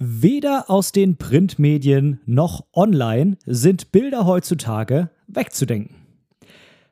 [0.00, 5.96] Weder aus den Printmedien noch online sind Bilder heutzutage wegzudenken.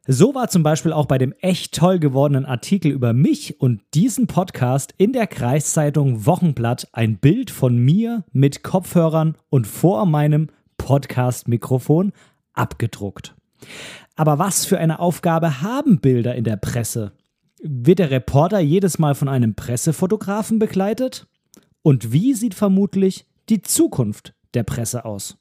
[0.09, 4.27] So war zum Beispiel auch bei dem echt toll gewordenen Artikel über mich und diesen
[4.27, 12.13] Podcast in der Kreiszeitung Wochenblatt ein Bild von mir mit Kopfhörern und vor meinem Podcast-Mikrofon
[12.55, 13.37] abgedruckt.
[14.17, 17.13] Aber was für eine Aufgabe haben Bilder in der Presse?
[17.63, 21.29] Wird der Reporter jedes Mal von einem Pressefotografen begleitet?
[21.87, 25.39] Und wie sieht vermutlich die Zukunft der Presse aus?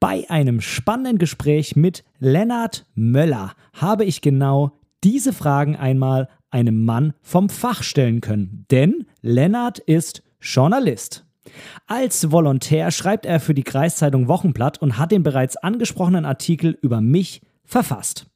[0.00, 4.72] Bei einem spannenden Gespräch mit Lennart Möller habe ich genau
[5.04, 8.66] diese Fragen einmal einem Mann vom Fach stellen können.
[8.72, 11.24] Denn Lennart ist Journalist.
[11.86, 17.00] Als Volontär schreibt er für die Kreiszeitung Wochenblatt und hat den bereits angesprochenen Artikel über
[17.00, 18.26] mich verfasst.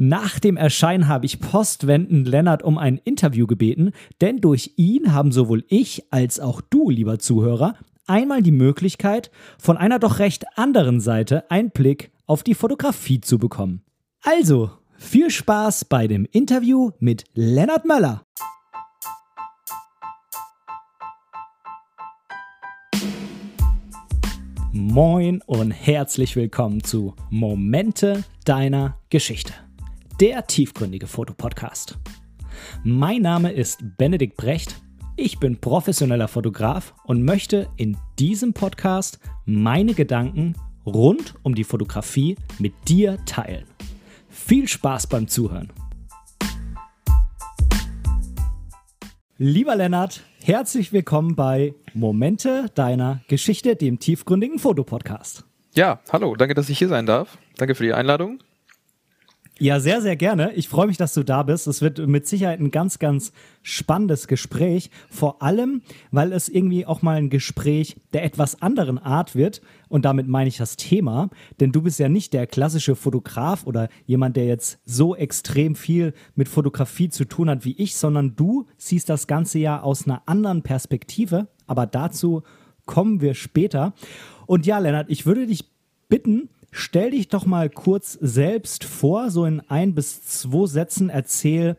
[0.00, 5.32] Nach dem Erscheinen habe ich postwendend Lennart um ein Interview gebeten, denn durch ihn haben
[5.32, 7.74] sowohl ich als auch du, lieber Zuhörer,
[8.06, 13.40] einmal die Möglichkeit, von einer doch recht anderen Seite einen Blick auf die Fotografie zu
[13.40, 13.82] bekommen.
[14.22, 18.22] Also, viel Spaß bei dem Interview mit Lennart Möller.
[24.70, 29.54] Moin und herzlich willkommen zu Momente deiner Geschichte
[30.20, 31.96] der tiefgründige Fotopodcast.
[32.82, 34.74] Mein Name ist Benedikt Brecht.
[35.16, 42.36] Ich bin professioneller Fotograf und möchte in diesem Podcast meine Gedanken rund um die Fotografie
[42.58, 43.64] mit dir teilen.
[44.28, 45.72] Viel Spaß beim Zuhören.
[49.36, 55.44] Lieber Lennart, herzlich willkommen bei Momente deiner Geschichte, dem tiefgründigen Fotopodcast.
[55.74, 57.38] Ja, hallo, danke, dass ich hier sein darf.
[57.56, 58.40] Danke für die Einladung.
[59.60, 60.52] Ja, sehr, sehr gerne.
[60.52, 61.66] Ich freue mich, dass du da bist.
[61.66, 64.88] Es wird mit Sicherheit ein ganz, ganz spannendes Gespräch.
[65.10, 65.82] Vor allem,
[66.12, 69.60] weil es irgendwie auch mal ein Gespräch der etwas anderen Art wird.
[69.88, 71.28] Und damit meine ich das Thema.
[71.58, 76.14] Denn du bist ja nicht der klassische Fotograf oder jemand, der jetzt so extrem viel
[76.36, 80.22] mit Fotografie zu tun hat wie ich, sondern du siehst das Ganze ja aus einer
[80.26, 81.48] anderen Perspektive.
[81.66, 82.44] Aber dazu
[82.86, 83.92] kommen wir später.
[84.46, 85.68] Und ja, Lennart, ich würde dich
[86.08, 91.76] bitten, Stell dich doch mal kurz selbst vor, so in ein bis zwei Sätzen erzähl,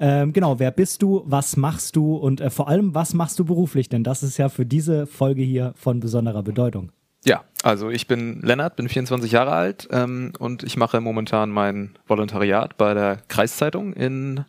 [0.00, 3.44] ähm, genau, wer bist du, was machst du und äh, vor allem, was machst du
[3.44, 3.88] beruflich?
[3.88, 6.92] Denn das ist ja für diese Folge hier von besonderer Bedeutung.
[7.24, 11.98] Ja, also ich bin Lennart, bin 24 Jahre alt ähm, und ich mache momentan mein
[12.06, 14.44] Volontariat bei der Kreiszeitung in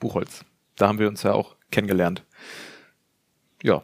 [0.00, 0.44] Buchholz.
[0.76, 2.24] Da haben wir uns ja auch kennengelernt.
[3.62, 3.82] Ja,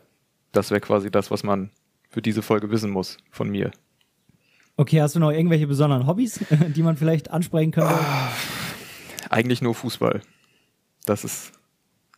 [0.53, 1.71] das wäre quasi das, was man
[2.09, 3.71] für diese Folge wissen muss von mir.
[4.77, 6.41] Okay, hast du noch irgendwelche besonderen Hobbys,
[6.75, 7.95] die man vielleicht ansprechen könnte?
[7.95, 8.31] Ah,
[9.29, 10.23] eigentlich nur Fußball.
[11.05, 11.53] Das ist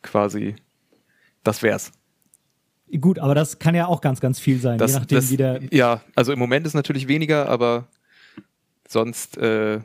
[0.03, 0.57] quasi,
[1.45, 1.93] das wär's.
[3.01, 5.37] Gut, aber das kann ja auch ganz, ganz viel sein, das, je nachdem, das, wie
[5.39, 5.61] der.
[5.71, 7.89] Ja, also im Moment ist natürlich weniger, aber
[8.87, 9.81] sonst äh,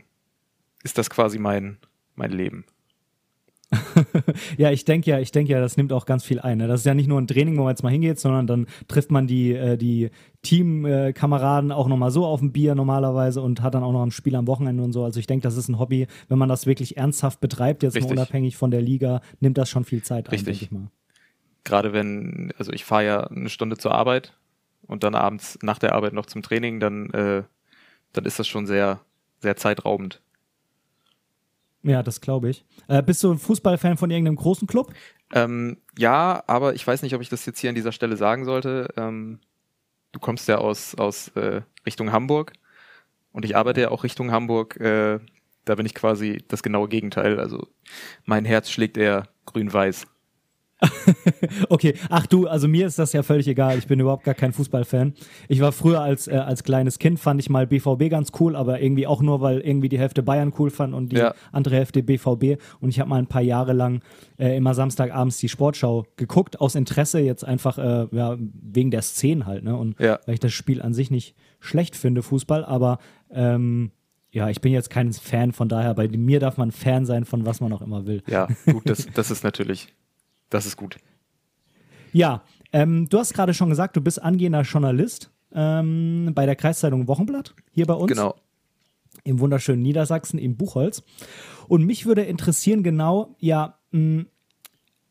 [0.84, 1.78] ist das quasi mein,
[2.16, 2.66] mein Leben.
[4.58, 6.58] ja, ich denke ja, ich denke ja, das nimmt auch ganz viel ein.
[6.58, 6.68] Ne?
[6.68, 9.12] Das ist ja nicht nur ein Training, wo man jetzt mal hingeht, sondern dann trifft
[9.12, 10.10] man die, äh, die
[10.42, 14.12] Teamkameraden äh, auch nochmal so auf dem Bier normalerweise und hat dann auch noch ein
[14.12, 15.04] Spiel am Wochenende und so.
[15.04, 18.12] Also ich denke, das ist ein Hobby, wenn man das wirklich ernsthaft betreibt, jetzt Richtig.
[18.12, 20.90] unabhängig von der Liga, nimmt das schon viel Zeit ein, denke ich mal.
[21.66, 24.34] Gerade wenn, also ich fahre ja eine Stunde zur Arbeit
[24.88, 27.44] und dann abends nach der Arbeit noch zum Training, dann, äh,
[28.14, 29.02] dann ist das schon sehr,
[29.40, 30.22] sehr zeitraubend.
[31.84, 32.66] Ja, das glaube ich.
[32.88, 34.94] Äh, bist du ein Fußballfan von irgendeinem großen Club?
[35.34, 38.46] Ähm, ja, aber ich weiß nicht, ob ich das jetzt hier an dieser Stelle sagen
[38.46, 38.90] sollte.
[38.98, 39.40] Ähm,
[40.12, 42.54] du kommst ja aus, aus äh, Richtung Hamburg
[43.32, 44.78] und ich arbeite ja auch Richtung Hamburg.
[44.80, 45.20] Äh,
[45.66, 47.40] da bin ich quasi das genaue Gegenteil.
[47.40, 47.68] Also
[48.26, 50.08] mein Herz schlägt eher grün-weiß.
[51.70, 53.78] okay, ach du, also mir ist das ja völlig egal.
[53.78, 55.14] Ich bin überhaupt gar kein Fußballfan.
[55.48, 58.80] Ich war früher als, äh, als kleines Kind, fand ich mal BVB ganz cool, aber
[58.80, 61.34] irgendwie auch nur, weil irgendwie die Hälfte Bayern cool fand und die ja.
[61.52, 62.62] andere Hälfte BVB.
[62.80, 64.02] Und ich habe mal ein paar Jahre lang
[64.38, 69.46] äh, immer Samstagabends die Sportschau geguckt, aus Interesse jetzt einfach äh, ja, wegen der Szenen
[69.46, 69.64] halt.
[69.64, 69.76] Ne?
[69.76, 70.20] Und ja.
[70.26, 73.00] weil ich das Spiel an sich nicht schlecht finde, Fußball, aber
[73.32, 73.92] ähm,
[74.30, 77.46] ja, ich bin jetzt kein Fan, von daher, bei mir darf man Fan sein von
[77.46, 78.22] was man auch immer will.
[78.28, 79.88] Ja, gut, das, das ist natürlich
[80.50, 80.98] das ist gut.
[82.14, 87.08] Ja, ähm, du hast gerade schon gesagt, du bist angehender Journalist ähm, bei der Kreiszeitung
[87.08, 88.12] Wochenblatt hier bei uns.
[88.12, 88.36] Genau.
[89.24, 91.04] Im wunderschönen Niedersachsen, im Buchholz.
[91.68, 94.26] Und mich würde interessieren, genau, ja, mh,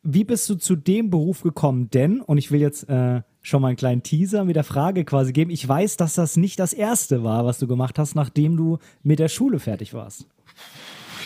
[0.03, 1.89] wie bist du zu dem Beruf gekommen?
[1.89, 5.33] Denn, und ich will jetzt äh, schon mal einen kleinen Teaser mit der Frage quasi
[5.33, 8.77] geben, ich weiß, dass das nicht das erste war, was du gemacht hast, nachdem du
[9.03, 10.25] mit der Schule fertig warst.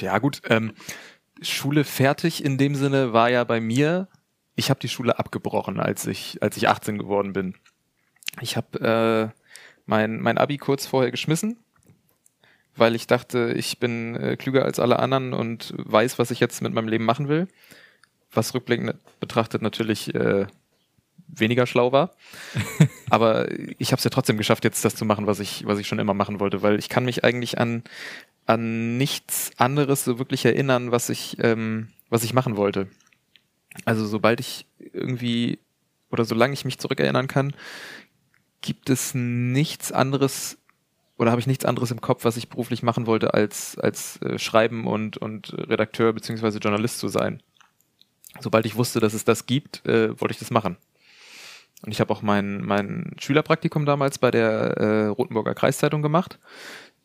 [0.02, 0.42] Ja, gut.
[0.50, 0.74] Ähm,
[1.42, 4.08] Schule fertig in dem Sinne war ja bei mir,
[4.56, 7.56] ich habe die Schule abgebrochen, als ich, als ich 18 geworden bin.
[8.40, 9.40] Ich habe äh,
[9.86, 11.58] mein, mein Abi kurz vorher geschmissen,
[12.76, 16.62] weil ich dachte, ich bin äh, klüger als alle anderen und weiß, was ich jetzt
[16.62, 17.48] mit meinem Leben machen will.
[18.32, 20.46] Was rückblickend betrachtet natürlich äh,
[21.28, 22.16] weniger schlau war.
[23.10, 25.88] Aber ich habe es ja trotzdem geschafft, jetzt das zu machen, was ich, was ich
[25.88, 27.84] schon immer machen wollte, weil ich kann mich eigentlich an,
[28.46, 32.88] an nichts anderes so wirklich erinnern, was ich, ähm, was ich machen wollte.
[33.86, 35.60] Also sobald ich irgendwie
[36.10, 37.54] oder solange ich mich zurückerinnern kann,
[38.62, 40.58] gibt es nichts anderes
[41.18, 44.40] oder habe ich nichts anderes im Kopf, was ich beruflich machen wollte, als, als äh,
[44.40, 47.44] Schreiben und, und Redakteur beziehungsweise Journalist zu sein.
[48.40, 50.78] Sobald ich wusste, dass es das gibt, äh, wollte ich das machen.
[51.84, 56.40] Und ich habe auch mein, mein Schülerpraktikum damals bei der äh, Rotenburger Kreiszeitung gemacht,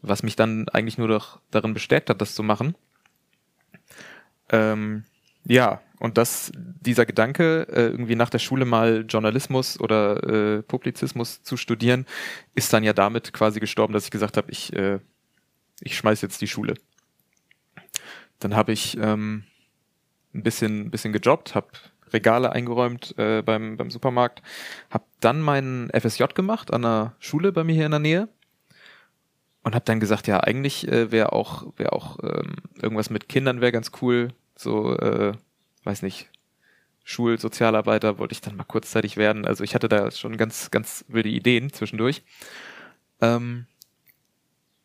[0.08, 2.75] was mich dann eigentlich nur doch darin bestärkt hat, das zu machen.
[4.50, 5.05] Ähm,
[5.44, 11.43] ja, und dass dieser Gedanke, äh, irgendwie nach der Schule mal Journalismus oder äh, Publizismus
[11.43, 12.06] zu studieren,
[12.55, 14.99] ist dann ja damit quasi gestorben, dass ich gesagt habe, ich, äh,
[15.81, 16.75] ich schmeiß jetzt die Schule.
[18.38, 19.44] Dann habe ich ähm,
[20.35, 21.69] ein bisschen, bisschen gejobbt, habe
[22.12, 24.43] Regale eingeräumt äh, beim, beim Supermarkt,
[24.91, 28.29] habe dann meinen FSJ gemacht an einer Schule bei mir hier in der Nähe
[29.67, 33.61] und habe dann gesagt, ja, eigentlich äh, wäre auch, wär auch ähm, irgendwas mit Kindern
[33.61, 35.33] wäre ganz cool, so, äh,
[35.83, 36.31] weiß nicht,
[37.03, 39.45] Schulsozialarbeiter wollte ich dann mal kurzzeitig werden.
[39.45, 42.23] Also ich hatte da schon ganz, ganz wilde Ideen zwischendurch.
[43.21, 43.67] Ähm,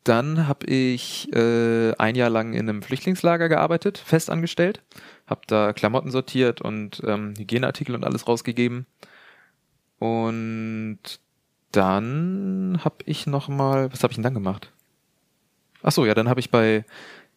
[0.04, 4.82] dann habe ich äh, ein Jahr lang in einem Flüchtlingslager gearbeitet, festangestellt,
[5.28, 8.88] habe da Klamotten sortiert und ähm, Hygieneartikel und alles rausgegeben.
[10.00, 11.20] Und
[11.72, 14.72] dann habe ich noch mal, was habe ich denn dann gemacht?
[15.84, 16.86] Ach so, ja, dann habe ich bei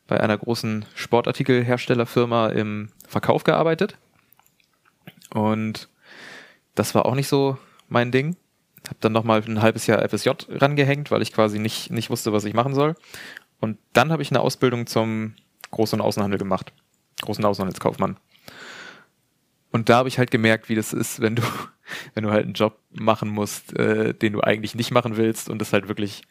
[0.06, 3.96] bei einer großen Sportartikelherstellerfirma im Verkauf gearbeitet.
[5.32, 5.88] Und
[6.74, 7.58] das war auch nicht so
[7.88, 8.36] mein Ding.
[8.88, 12.44] Hab dann nochmal ein halbes Jahr FSJ rangehängt, weil ich quasi nicht, nicht wusste, was
[12.44, 12.94] ich machen soll.
[13.60, 15.34] Und dann habe ich eine Ausbildung zum
[15.72, 16.72] Groß- und Außenhandel gemacht.
[17.22, 18.18] Groß- und Außenhandelskaufmann.
[19.74, 21.42] Und da habe ich halt gemerkt, wie das ist, wenn du,
[22.14, 25.58] wenn du halt einen Job machen musst, äh, den du eigentlich nicht machen willst und
[25.58, 26.22] das halt wirklich,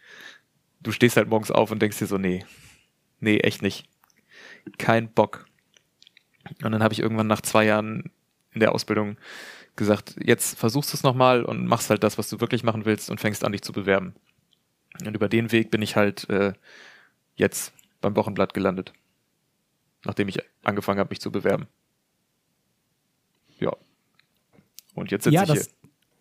[0.80, 2.46] du stehst halt morgens auf und denkst dir so, nee,
[3.20, 3.86] nee, echt nicht.
[4.78, 5.46] Kein Bock.
[6.64, 8.12] Und dann habe ich irgendwann nach zwei Jahren
[8.54, 9.18] in der Ausbildung
[9.76, 13.10] gesagt, jetzt versuchst du es nochmal und machst halt das, was du wirklich machen willst
[13.10, 14.16] und fängst an, dich zu bewerben.
[15.06, 16.54] Und über den Weg bin ich halt äh,
[17.36, 18.94] jetzt beim Wochenblatt gelandet.
[20.06, 21.68] Nachdem ich angefangen habe, mich zu bewerben.
[23.60, 23.72] Ja.
[24.96, 25.74] Und jetzt sitze ja, ich das, hier.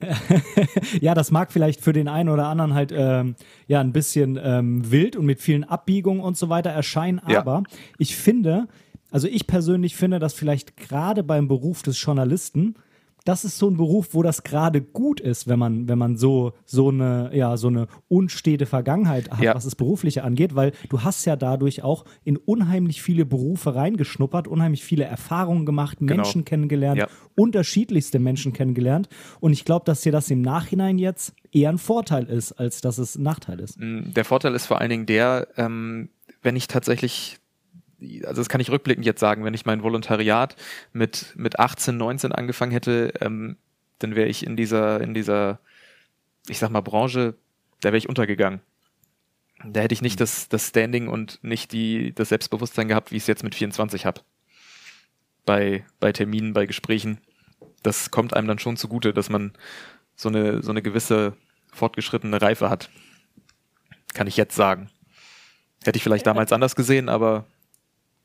[1.01, 3.37] ja, das mag vielleicht für den einen oder anderen halt ähm,
[3.67, 7.77] ja ein bisschen ähm, wild und mit vielen Abbiegungen und so weiter erscheinen, aber ja.
[7.99, 8.69] ich finde,
[9.11, 12.75] also ich persönlich finde, dass vielleicht gerade beim Beruf des Journalisten
[13.25, 16.53] das ist so ein Beruf, wo das gerade gut ist, wenn man, wenn man so,
[16.65, 19.55] so eine, ja, so eine unstete Vergangenheit hat, ja.
[19.55, 24.49] was das Berufliche angeht, weil du hast ja dadurch auch in unheimlich viele Berufe reingeschnuppert,
[24.49, 26.17] unheimlich viele Erfahrungen gemacht, genau.
[26.17, 27.09] Menschen kennengelernt, ja.
[27.37, 29.09] unterschiedlichste Menschen kennengelernt.
[29.41, 32.99] Und ich glaube, dass dir das im Nachhinein jetzt eher ein Vorteil ist, als dass
[32.99, 33.79] es ein Nachteil ist.
[33.79, 36.11] Mm, der Vorteil ist vor allen Dingen der, ähm,
[36.43, 37.39] wenn ich tatsächlich
[38.25, 40.57] also das kann ich rückblickend jetzt sagen, wenn ich mein Volontariat
[40.93, 43.57] mit, mit 18, 19 angefangen hätte, ähm,
[43.99, 45.59] dann wäre ich in dieser, in dieser,
[46.49, 47.35] ich sag mal, Branche,
[47.81, 48.61] da wäre ich untergegangen.
[49.65, 50.25] Da hätte ich nicht mhm.
[50.25, 54.07] das, das Standing und nicht die, das Selbstbewusstsein gehabt, wie ich es jetzt mit 24
[54.07, 54.21] habe.
[55.45, 57.19] Bei, bei Terminen, bei Gesprächen.
[57.83, 59.53] Das kommt einem dann schon zugute, dass man
[60.15, 61.37] so eine, so eine gewisse
[61.73, 62.91] fortgeschrittene Reife hat.
[64.15, 64.91] Kann ich jetzt sagen.
[65.85, 67.47] Hätte ich vielleicht damals anders gesehen, aber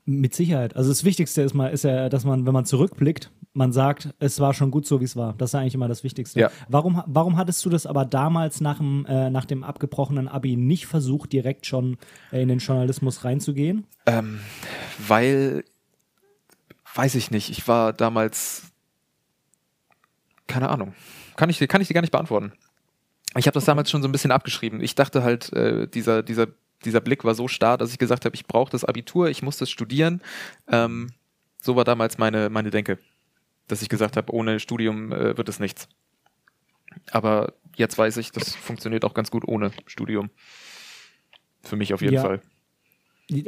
[0.07, 0.75] mit Sicherheit.
[0.75, 4.39] Also das Wichtigste ist mal, ist ja, dass man, wenn man zurückblickt, man sagt, es
[4.39, 5.33] war schon gut so, wie es war.
[5.33, 6.39] Das ist eigentlich immer das Wichtigste.
[6.39, 6.49] Ja.
[6.69, 10.87] Warum, warum hattest du das aber damals nach dem, äh, nach dem abgebrochenen Abi nicht
[10.87, 11.97] versucht, direkt schon
[12.31, 13.85] äh, in den Journalismus reinzugehen?
[14.05, 14.39] Ähm,
[15.05, 15.65] weil,
[16.95, 18.63] weiß ich nicht, ich war damals,
[20.47, 20.93] keine Ahnung,
[21.35, 22.53] kann ich, kann ich dir gar nicht beantworten.
[23.35, 24.79] Ich habe das damals schon so ein bisschen abgeschrieben.
[24.79, 26.47] Ich dachte halt, äh, dieser, dieser
[26.85, 29.57] dieser Blick war so starr, dass ich gesagt habe, ich brauche das Abitur, ich muss
[29.57, 30.21] das studieren.
[30.67, 31.09] Ähm,
[31.61, 32.99] so war damals meine, meine Denke,
[33.67, 35.87] dass ich gesagt habe, ohne Studium äh, wird es nichts.
[37.11, 40.29] Aber jetzt weiß ich, das funktioniert auch ganz gut ohne Studium.
[41.63, 42.21] Für mich auf jeden ja.
[42.21, 42.41] Fall.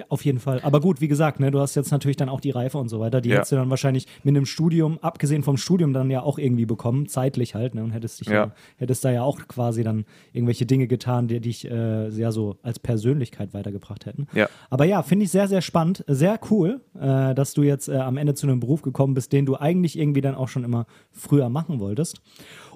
[0.10, 0.60] Auf jeden Fall.
[0.64, 3.00] Aber gut, wie gesagt, ne, du hast jetzt natürlich dann auch die Reife und so
[3.00, 3.22] weiter.
[3.22, 3.38] Die ja.
[3.38, 7.08] hättest du dann wahrscheinlich mit einem Studium, abgesehen vom Studium, dann ja auch irgendwie bekommen,
[7.08, 7.84] zeitlich halt, ne?
[7.84, 8.34] Und hättest dich ja.
[8.34, 12.58] ja hättest da ja auch quasi dann irgendwelche Dinge getan, die dich äh, sehr so
[12.62, 14.28] als Persönlichkeit weitergebracht hätten.
[14.34, 14.50] Ja.
[14.70, 18.18] Aber ja, finde ich sehr, sehr spannend, sehr cool, äh, dass du jetzt äh, am
[18.18, 21.50] Ende zu einem Beruf gekommen bist, den du eigentlich irgendwie dann auch schon immer früher
[21.50, 22.22] machen wolltest.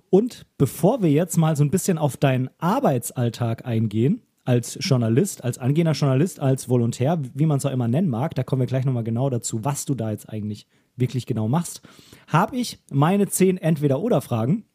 [0.09, 5.57] Und bevor wir jetzt mal so ein bisschen auf deinen Arbeitsalltag eingehen, als Journalist, als
[5.57, 8.85] angehender Journalist, als Volontär, wie man es auch immer nennen mag, da kommen wir gleich
[8.85, 11.81] nochmal genau dazu, was du da jetzt eigentlich wirklich genau machst,
[12.27, 14.65] habe ich meine zehn Entweder-Oder-Fragen,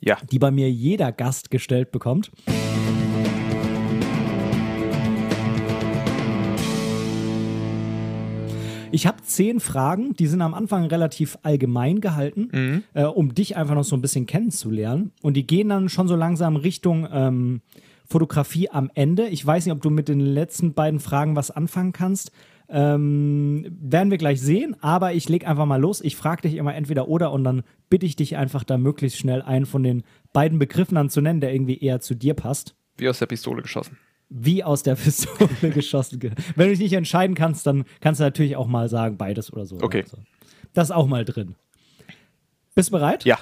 [0.00, 0.16] Ja.
[0.30, 2.30] die bei mir jeder Gast gestellt bekommt.
[8.94, 13.74] Ich habe zehn Fragen, die sind am Anfang relativ allgemein gehalten, äh, um dich einfach
[13.74, 15.12] noch so ein bisschen kennenzulernen.
[15.22, 17.62] Und die gehen dann schon so langsam Richtung ähm,
[18.06, 19.28] Fotografie am Ende.
[19.28, 22.32] Ich weiß nicht, ob du mit den letzten beiden Fragen was anfangen kannst.
[22.68, 26.00] Ähm, werden wir gleich sehen, aber ich leg einfach mal los.
[26.00, 29.42] Ich frage dich immer entweder oder und dann bitte ich dich einfach da möglichst schnell
[29.42, 32.74] einen von den beiden Begriffen dann zu nennen, der irgendwie eher zu dir passt.
[32.96, 33.98] Wie aus der Pistole geschossen.
[34.30, 36.18] Wie aus der Pistole geschossen.
[36.56, 39.66] Wenn du dich nicht entscheiden kannst, dann kannst du natürlich auch mal sagen, beides oder
[39.66, 39.76] so.
[39.82, 40.04] Okay.
[40.04, 40.16] Also,
[40.72, 41.56] das ist auch mal drin.
[42.74, 43.24] Bist du bereit?
[43.26, 43.38] Ja.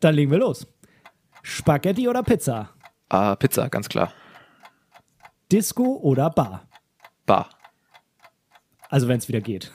[0.00, 0.66] Dann legen wir los.
[1.42, 2.70] Spaghetti oder Pizza?
[3.12, 4.10] Ah, Pizza, ganz klar.
[5.52, 6.66] Disco oder Bar?
[7.26, 7.50] Bar.
[8.88, 9.70] Also wenn es wieder geht.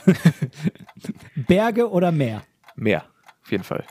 [1.35, 2.41] Berge oder Meer?
[2.75, 3.05] Mehr.
[3.43, 3.85] Auf jeden Fall.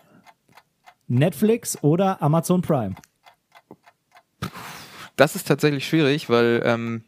[1.07, 2.97] Netflix oder Amazon Prime?
[5.15, 7.05] Das ist tatsächlich schwierig, weil ähm,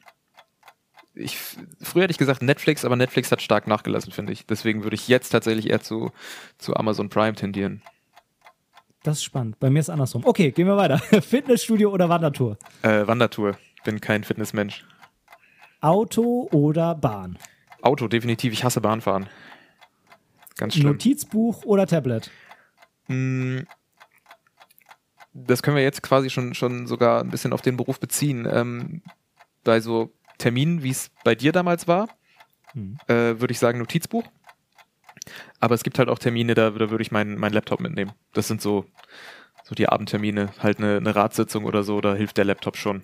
[1.15, 1.37] ich
[1.83, 4.47] früher hätte ich gesagt Netflix, aber Netflix hat stark nachgelassen, finde ich.
[4.47, 6.13] Deswegen würde ich jetzt tatsächlich eher zu,
[6.57, 7.83] zu Amazon Prime tendieren.
[9.03, 9.59] Das ist spannend.
[9.61, 10.23] Bei mir ist andersrum.
[10.25, 10.99] Okay, gehen wir weiter.
[11.23, 12.59] Fitnessstudio oder Wandertour?
[12.83, 13.57] Äh, Wandertour.
[13.85, 14.85] Bin kein Fitnessmensch.
[15.81, 17.39] Auto oder Bahn?
[17.83, 18.53] Auto, definitiv.
[18.53, 19.29] Ich hasse Bahnfahren.
[20.57, 20.89] Ganz schlimm.
[20.89, 22.31] Notizbuch oder Tablet?
[23.07, 23.61] Mm,
[25.33, 28.47] Das können wir jetzt quasi schon, schon sogar ein bisschen auf den Beruf beziehen.
[28.51, 29.03] Ähm,
[29.63, 32.09] bei so Terminen, wie es bei dir damals war,
[32.73, 32.99] Hm.
[33.07, 34.25] äh, würde ich sagen Notizbuch.
[35.61, 38.13] Aber es gibt halt auch Termine, da, da würde ich meinen meinen Laptop mitnehmen.
[38.33, 38.85] Das sind so,
[39.65, 43.03] so die Abendtermine, halt eine, eine Ratssitzung oder so, da hilft der Laptop schon.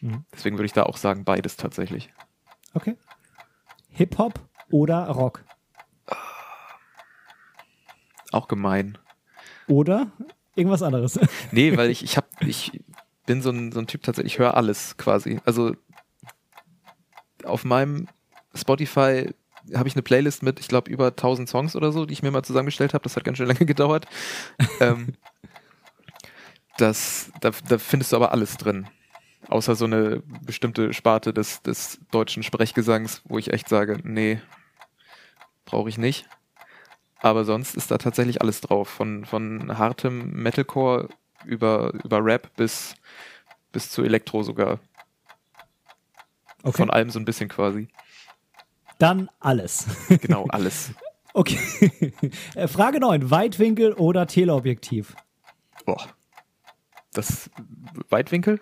[0.00, 0.24] Mhm.
[0.32, 2.10] Deswegen würde ich da auch sagen, beides tatsächlich.
[2.74, 2.96] Okay.
[3.90, 5.44] Hip-Hop oder Rock?
[8.32, 8.98] Auch gemein.
[9.68, 10.10] Oder
[10.56, 11.18] irgendwas anderes?
[11.52, 12.80] Nee, weil ich, ich hab, ich
[13.26, 15.40] bin so ein, so ein Typ tatsächlich, ich höre alles quasi.
[15.44, 15.74] Also
[17.44, 18.08] auf meinem
[18.54, 19.32] Spotify
[19.74, 22.30] habe ich eine Playlist mit, ich glaube, über 1000 Songs oder so, die ich mir
[22.30, 23.02] mal zusammengestellt habe.
[23.02, 24.06] Das hat ganz schön lange gedauert.
[24.80, 25.14] ähm,
[26.76, 28.88] das, da, da findest du aber alles drin.
[29.48, 34.40] Außer so eine bestimmte Sparte des, des deutschen Sprechgesangs, wo ich echt sage, nee,
[35.64, 36.26] brauche ich nicht.
[37.18, 38.88] Aber sonst ist da tatsächlich alles drauf.
[38.88, 41.08] Von, von hartem Metalcore
[41.44, 42.94] über, über Rap bis,
[43.72, 44.80] bis zu Elektro sogar.
[46.62, 46.78] Okay.
[46.78, 47.88] Von allem so ein bisschen quasi.
[49.04, 49.86] Dann alles.
[50.20, 50.92] Genau, alles.
[51.36, 51.58] Okay.
[52.54, 53.28] Äh, Frage 9.
[53.28, 55.16] Weitwinkel oder Teleobjektiv?
[55.84, 56.00] Boah.
[57.12, 57.50] Das
[58.08, 58.60] Weitwinkel?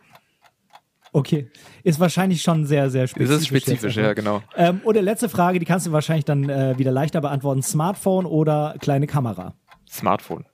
[1.12, 1.50] Okay.
[1.84, 3.36] Ist wahrscheinlich schon sehr, sehr Das spezifisch.
[3.40, 4.42] ist spezifisch, jetzt, ja, genau.
[4.56, 7.62] Ähm, und der letzte Frage, die kannst du wahrscheinlich dann äh, wieder leichter beantworten.
[7.62, 9.54] Smartphone oder kleine Kamera?
[9.86, 10.46] Smartphone.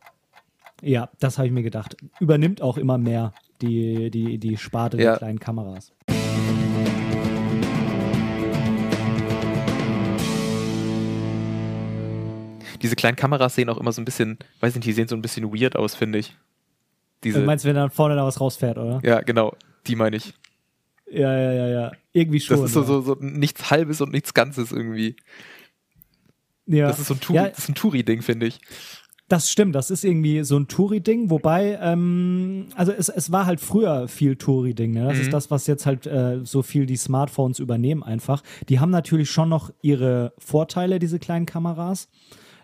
[0.83, 1.97] Ja, das habe ich mir gedacht.
[2.19, 5.11] Übernimmt auch immer mehr die, die, die Sparte Ja.
[5.11, 5.93] der kleinen Kameras.
[12.83, 15.23] Diese kleinen Kameras sehen auch immer so ein bisschen, weiß nicht, die sehen so ein
[15.23, 16.37] bisschen weird aus, finde ich.
[17.25, 19.01] Diese, Du meinst, wenn dann vorne da was rausfährt, oder?
[19.05, 19.55] ja, genau,
[19.87, 20.35] die meine ich.
[21.11, 21.93] Ja, ja, ja, ja.
[22.13, 22.57] Irgendwie schon.
[22.61, 22.87] Das ist so, ja.
[22.87, 25.17] so, so nichts Halbes und nichts Ganzes irgendwie.
[26.67, 26.87] ja.
[26.89, 28.61] Das ist so ein Ja, Touri-Ding, finde ich.
[29.29, 33.61] Das stimmt, das ist irgendwie so ein Touri-Ding, wobei, ähm, also es, es war halt
[33.61, 35.05] früher viel Touri-Ding, ne?
[35.07, 35.23] Das Mhm.
[35.23, 38.43] ist das, was jetzt halt äh, so viel die Smartphones übernehmen einfach.
[38.71, 42.09] Die haben natürlich schon noch ihre Vorteile, diese kleinen Kameras,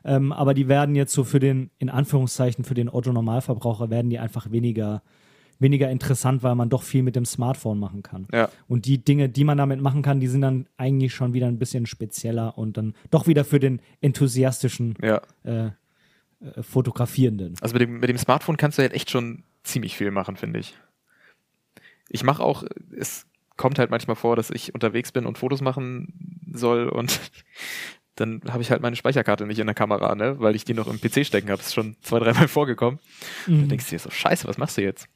[0.04, 4.18] ähm, aber die werden jetzt so für den, in Anführungszeichen, für den Otto-Normalverbraucher werden die
[4.18, 5.02] einfach weniger,
[5.58, 8.26] weniger interessant, weil man doch viel mit dem Smartphone machen kann.
[8.32, 8.48] Ja.
[8.68, 11.58] Und die Dinge, die man damit machen kann, die sind dann eigentlich schon wieder ein
[11.58, 15.20] bisschen spezieller und dann doch wieder für den enthusiastischen Ja.
[15.44, 17.54] äh, äh, Fotografierenden.
[17.60, 20.60] Also mit dem, mit dem Smartphone kannst du halt echt schon ziemlich viel machen, finde
[20.60, 20.76] ich.
[22.08, 22.64] Ich mache auch,
[22.96, 27.20] es kommt halt manchmal vor, dass ich unterwegs bin und Fotos machen soll und
[28.16, 30.86] dann habe ich halt meine Speicherkarte nicht in der Kamera, ne, weil ich die noch
[30.86, 31.58] im PC stecken habe.
[31.58, 33.00] Das ist schon zwei, dreimal vorgekommen.
[33.46, 33.60] Mhm.
[33.60, 35.08] Dann denkst du dir so, scheiße, was machst du jetzt?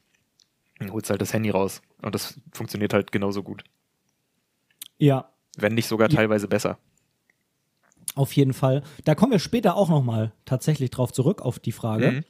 [0.79, 3.65] Dann holst halt das Handy raus und das funktioniert halt genauso gut.
[4.99, 6.17] Ja, Wenn nicht sogar Ja.
[6.17, 6.79] teilweise besser.
[8.15, 8.83] auf jeden Fall.
[9.05, 12.23] Da kommen wir später auch nochmal tatsächlich drauf zurück, auf die Frage.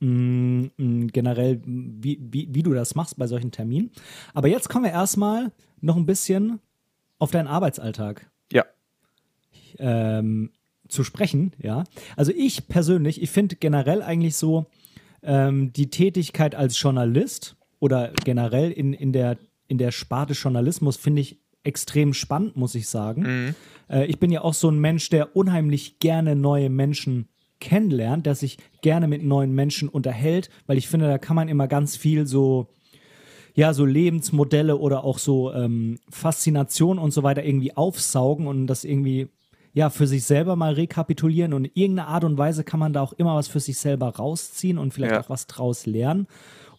[0.00, 0.70] Mhm.
[0.70, 3.90] Mm, mm, generell, wie, wie, wie du das machst bei solchen Terminen.
[4.34, 6.60] Aber jetzt kommen wir erstmal noch ein bisschen
[7.18, 8.28] auf deinen Arbeitsalltag Ja.
[9.78, 10.50] Ähm,
[10.88, 11.84] zu sprechen, ja.
[12.16, 14.66] Also ich persönlich, ich finde generell eigentlich so,
[15.22, 21.22] ähm, die Tätigkeit als Journalist oder generell in, in, der, in der Sparte Journalismus finde
[21.22, 23.22] ich extrem spannend, muss ich sagen.
[23.22, 23.54] Mhm.
[23.90, 27.28] Äh, ich bin ja auch so ein Mensch, der unheimlich gerne neue Menschen
[27.60, 31.66] kennenlernt, der sich gerne mit neuen Menschen unterhält, weil ich finde, da kann man immer
[31.66, 32.68] ganz viel so,
[33.54, 38.84] ja, so Lebensmodelle oder auch so ähm, Faszination und so weiter irgendwie aufsaugen und das
[38.84, 39.28] irgendwie
[39.72, 43.02] ja, für sich selber mal rekapitulieren und in irgendeiner Art und Weise kann man da
[43.02, 45.20] auch immer was für sich selber rausziehen und vielleicht ja.
[45.20, 46.26] auch was draus lernen.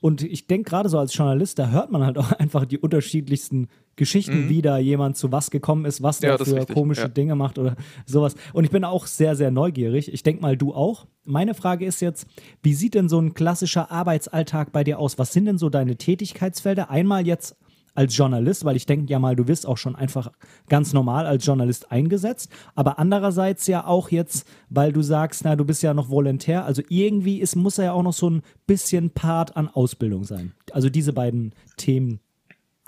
[0.01, 3.67] Und ich denke gerade so als Journalist, da hört man halt auch einfach die unterschiedlichsten
[3.95, 4.49] Geschichten, mhm.
[4.49, 7.07] wie da jemand zu was gekommen ist, was der für komische ja.
[7.09, 8.35] Dinge macht oder sowas.
[8.53, 10.13] Und ich bin auch sehr, sehr neugierig.
[10.13, 11.05] Ich denke mal, du auch.
[11.25, 12.25] Meine Frage ist jetzt,
[12.63, 15.19] wie sieht denn so ein klassischer Arbeitsalltag bei dir aus?
[15.19, 16.89] Was sind denn so deine Tätigkeitsfelder?
[16.89, 17.57] Einmal jetzt
[17.95, 20.31] als Journalist, weil ich denke ja mal, du wirst auch schon einfach
[20.67, 25.65] ganz normal als Journalist eingesetzt, aber andererseits ja auch jetzt, weil du sagst, na, du
[25.65, 29.57] bist ja noch Volontär, also irgendwie ist, muss ja auch noch so ein bisschen Part
[29.57, 30.53] an Ausbildung sein.
[30.71, 32.19] Also diese beiden Themen.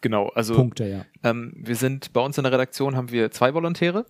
[0.02, 1.06] Genau, also Punkte, ja.
[1.24, 4.06] Ähm, wir sind bei uns in der Redaktion haben wir zwei Volontäre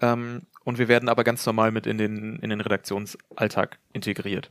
[0.00, 4.50] ähm, und wir werden aber ganz normal mit in den, in den Redaktionsalltag integriert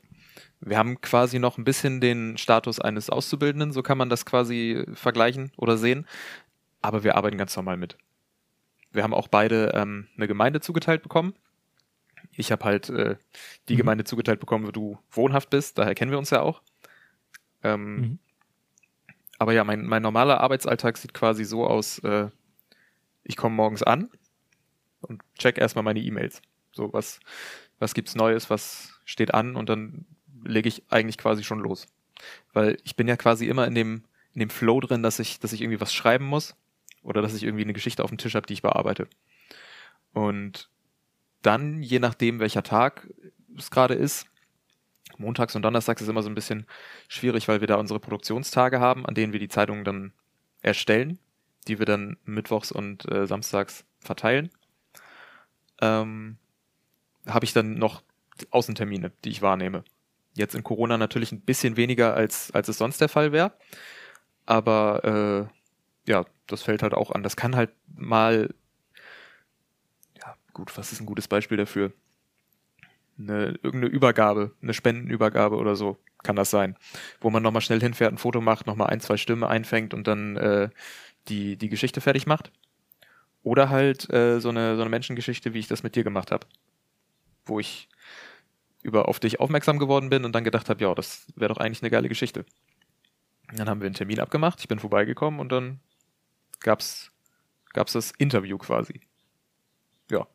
[0.60, 4.86] wir haben quasi noch ein bisschen den Status eines Auszubildenden, so kann man das quasi
[4.94, 6.08] vergleichen oder sehen.
[6.82, 7.98] Aber wir arbeiten ganz normal mit.
[8.92, 11.34] Wir haben auch beide ähm, eine Gemeinde zugeteilt bekommen.
[12.34, 13.18] Ich habe halt äh,
[13.70, 13.80] die mhm.
[13.80, 16.62] Gemeinde zugeteilt bekommen, wo du wohnhaft bist, daher kennen wir uns ja auch.
[17.64, 18.20] Ähm, mhm.
[19.40, 22.30] Aber ja, mein, mein normaler Arbeitsalltag sieht quasi so aus, äh,
[23.24, 24.10] ich komme morgens an
[25.02, 26.42] und check erstmal meine E-Mails.
[26.72, 27.20] So, was,
[27.80, 30.06] was gibt's Neues, was steht an und dann
[30.44, 31.88] lege ich eigentlich quasi schon los.
[32.54, 35.54] Weil ich bin ja quasi immer in dem, in dem Flow drin, dass ich, dass
[35.54, 36.56] ich irgendwie was schreiben muss
[37.04, 39.08] oder dass ich irgendwie eine Geschichte auf dem Tisch habe, die ich bearbeite.
[40.14, 40.70] Und
[41.42, 43.08] dann, je nachdem, welcher Tag
[43.58, 44.28] es gerade ist,
[45.18, 46.66] montags und donnerstags ist immer so ein bisschen
[47.08, 50.14] schwierig, weil wir da unsere Produktionstage haben, an denen wir die Zeitungen dann
[50.62, 51.20] erstellen,
[51.68, 54.50] die wir dann mittwochs und äh, samstags verteilen.
[55.82, 56.38] Ähm,
[57.26, 58.04] habe ich dann noch
[58.50, 59.84] Außentermine, die ich wahrnehme.
[60.34, 63.54] Jetzt in Corona natürlich ein bisschen weniger, als, als es sonst der Fall wäre.
[64.46, 65.50] Aber
[66.08, 67.24] äh, ja, das fällt halt auch an.
[67.24, 68.54] Das kann halt mal,
[70.18, 71.92] ja, gut, was ist ein gutes Beispiel dafür?
[73.20, 76.78] Eine, irgendeine Übergabe, eine Spendenübergabe oder so kann das sein.
[77.20, 80.38] Wo man nochmal schnell hinfährt, ein Foto macht, nochmal ein, zwei Stimmen einfängt und dann
[80.38, 80.70] äh,
[81.28, 82.52] die, die Geschichte fertig macht.
[83.44, 86.46] Oder halt äh, so, eine, so eine Menschengeschichte, wie ich das mit dir gemacht habe.
[87.46, 87.90] Wo ich
[88.84, 91.82] über auf dich aufmerksam geworden bin und dann gedacht habe, ja, das wäre doch eigentlich
[91.82, 92.46] eine geile Geschichte.
[93.54, 95.80] Dann haben wir einen Termin abgemacht, ich bin vorbeigekommen und dann
[96.60, 97.12] gab's
[97.74, 99.02] gab's das Interview quasi.
[100.10, 100.28] Ja.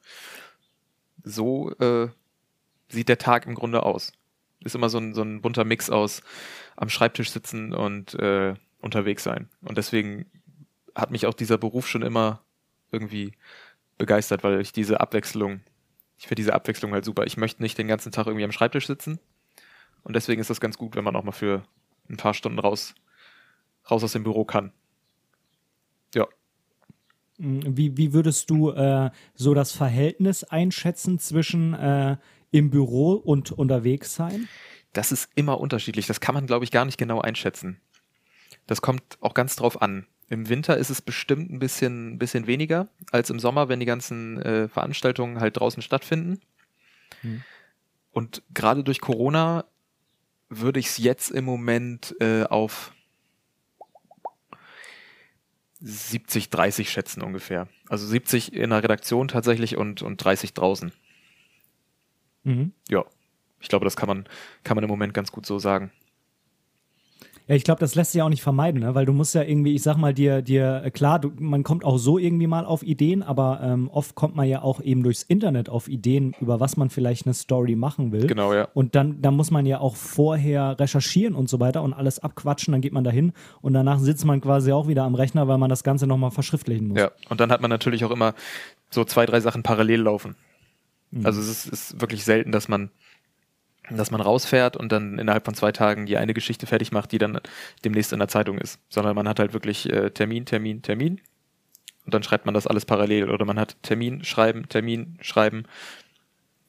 [1.23, 2.09] So äh,
[2.89, 4.13] sieht der Tag im Grunde aus.
[4.61, 6.23] Ist immer so ein, so ein bunter Mix aus
[6.77, 9.49] am Schreibtisch sitzen und äh, unterwegs sein.
[9.61, 10.27] Und deswegen
[10.95, 12.43] hat mich auch dieser Beruf schon immer
[12.91, 13.33] irgendwie
[13.99, 15.61] begeistert, weil ich diese Abwechslung
[16.19, 17.25] ich finde diese Abwechslung halt super.
[17.25, 19.19] Ich möchte nicht den ganzen Tag irgendwie am Schreibtisch sitzen.
[20.03, 21.65] Und deswegen ist das ganz gut, wenn man auch mal für
[22.09, 22.95] ein paar Stunden raus,
[23.91, 24.73] raus aus dem Büro kann.
[26.15, 26.27] Ja.
[27.39, 32.17] Mm, wie, wie würdest du äh, so das Verhältnis einschätzen zwischen äh,
[32.51, 34.49] im Büro und unterwegs sein?
[34.93, 36.07] Das ist immer unterschiedlich.
[36.07, 37.81] Das kann man, glaube ich, gar nicht genau einschätzen.
[38.67, 40.07] Das kommt auch ganz drauf an.
[40.29, 44.41] Im Winter ist es bestimmt ein bisschen, bisschen weniger als im Sommer, wenn die ganzen
[44.43, 46.41] äh, Veranstaltungen halt draußen stattfinden.
[47.21, 47.43] Hm.
[48.11, 49.65] Und gerade durch Corona
[50.49, 52.93] würde ich es jetzt im Moment äh, auf
[55.81, 57.69] 70, 30 schätzen ungefähr.
[57.89, 60.93] Also 70 in der Redaktion tatsächlich und, und 30 draußen.
[62.45, 62.73] Mhm.
[62.89, 63.05] Ja,
[63.61, 64.27] ich glaube, das kann man,
[64.65, 65.93] kann man im Moment ganz gut so sagen.
[67.49, 68.97] Ja, ich glaube, das lässt sich auch nicht vermeiden, ne?
[68.97, 71.85] weil du musst ja irgendwie, ich sag mal, dir, dir, äh, klar, du, man kommt
[71.85, 75.23] auch so irgendwie mal auf Ideen, aber ähm, oft kommt man ja auch eben durchs
[75.23, 78.27] Internet auf Ideen, über was man vielleicht eine Story machen will.
[78.27, 78.67] Genau, ja.
[78.75, 82.73] Und dann, dann muss man ja auch vorher recherchieren und so weiter und alles abquatschen,
[82.73, 85.71] dann geht man dahin und danach sitzt man quasi auch wieder am Rechner, weil man
[85.71, 86.99] das Ganze nochmal verschriftlichen muss.
[86.99, 88.35] Ja, und dann hat man natürlich auch immer
[88.91, 90.35] so zwei, drei Sachen parallel laufen.
[91.13, 91.25] Mhm.
[91.25, 92.91] Also es ist, ist wirklich selten, dass man
[93.91, 97.19] dass man rausfährt und dann innerhalb von zwei Tagen die eine Geschichte fertig macht, die
[97.19, 97.41] dann
[97.85, 98.81] demnächst in der Zeitung ist.
[98.89, 101.21] Sondern man hat halt wirklich äh, Termin, Termin, Termin
[102.07, 103.31] und dann schreibt man das alles parallel.
[103.31, 105.65] Oder man hat Termin, Schreiben, Termin, Schreiben.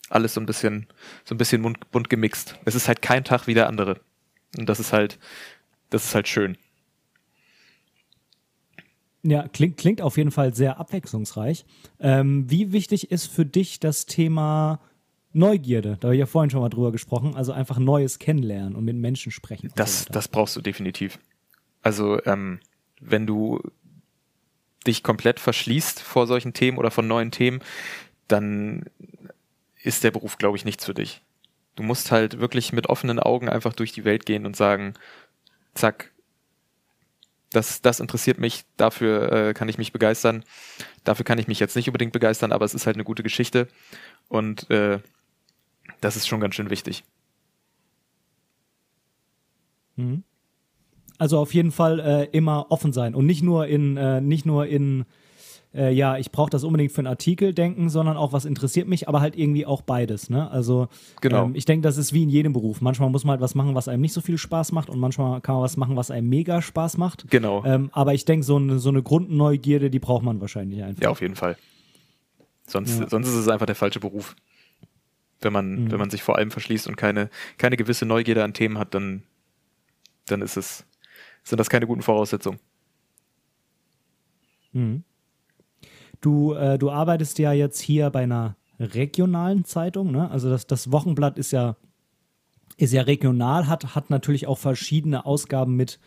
[0.10, 0.88] Alles so ein bisschen,
[1.23, 2.58] so ein bisschen bunt, gemixt.
[2.65, 4.01] Es ist halt kein Tag wie der andere.
[4.58, 5.19] Und das ist halt,
[5.91, 6.58] das ist halt schön.
[9.21, 11.65] Ja, klingt, klingt auf jeden Fall sehr abwechslungsreich.
[11.99, 14.80] Ähm, wie wichtig ist für dich das Thema
[15.38, 18.84] Neugierde, da habe ich ja vorhin schon mal drüber gesprochen, also einfach Neues kennenlernen und
[18.84, 19.71] mit Menschen sprechen.
[19.76, 21.19] Das, so das brauchst du definitiv.
[21.82, 22.60] Also, ähm,
[23.00, 23.62] wenn du
[24.88, 27.62] dich komplett verschließt vor solchen Themen oder von neuen Themen,
[28.28, 28.86] dann
[29.84, 31.21] ist der Beruf, glaube ich, nichts für dich.
[31.76, 34.95] Du musst halt wirklich mit offenen Augen einfach durch die Welt gehen und sagen,
[35.76, 36.12] zack,
[37.52, 40.43] das, das interessiert mich, dafür äh, kann ich mich begeistern.
[41.04, 43.67] Dafür kann ich mich jetzt nicht unbedingt begeistern, aber es ist halt eine gute Geschichte
[44.28, 45.00] und äh,
[46.08, 47.04] das ist schon ganz schön wichtig.
[49.98, 50.24] Mhm.
[51.17, 54.67] Also auf jeden Fall äh, immer offen sein und nicht nur in, äh, nicht nur
[54.67, 55.04] in,
[55.74, 59.10] äh, ja, ich brauche das unbedingt für einen Artikel denken, sondern auch, was interessiert mich,
[59.10, 60.30] aber halt irgendwie auch beides.
[60.30, 60.50] Ne?
[60.50, 60.88] Also
[61.20, 61.46] genau.
[61.46, 62.80] Ähm, ich denke, das ist wie in jedem Beruf.
[62.80, 65.41] Manchmal muss man halt was machen, was einem nicht so viel Spaß macht und manchmal
[65.41, 67.30] kann man was machen, was einem mega Spaß macht.
[67.30, 67.65] Genau.
[67.65, 71.04] Ähm, aber ich denke, so eine, so eine Grundneugierde, die braucht man wahrscheinlich einfach.
[71.04, 71.58] Ja, auf jeden Fall.
[72.67, 73.10] Sonst, ja.
[73.10, 74.36] sonst ist es einfach der falsche Beruf.
[75.41, 75.91] Wenn man, mhm.
[75.91, 79.23] wenn man sich vor allem verschließt und keine, keine gewisse Neugierde an Themen hat, dann,
[80.26, 80.86] dann ist es
[81.47, 82.60] sind das keine guten Voraussetzungen.
[84.73, 85.04] Mhm.
[86.19, 90.30] Du, äh, du arbeitest ja jetzt hier bei einer regionalen Zeitung, ne?
[90.30, 91.78] Also das, das Wochenblatt ist ja,
[92.78, 96.00] ist ja regional, hat, hat natürlich auch verschiedene Ausgaben mit,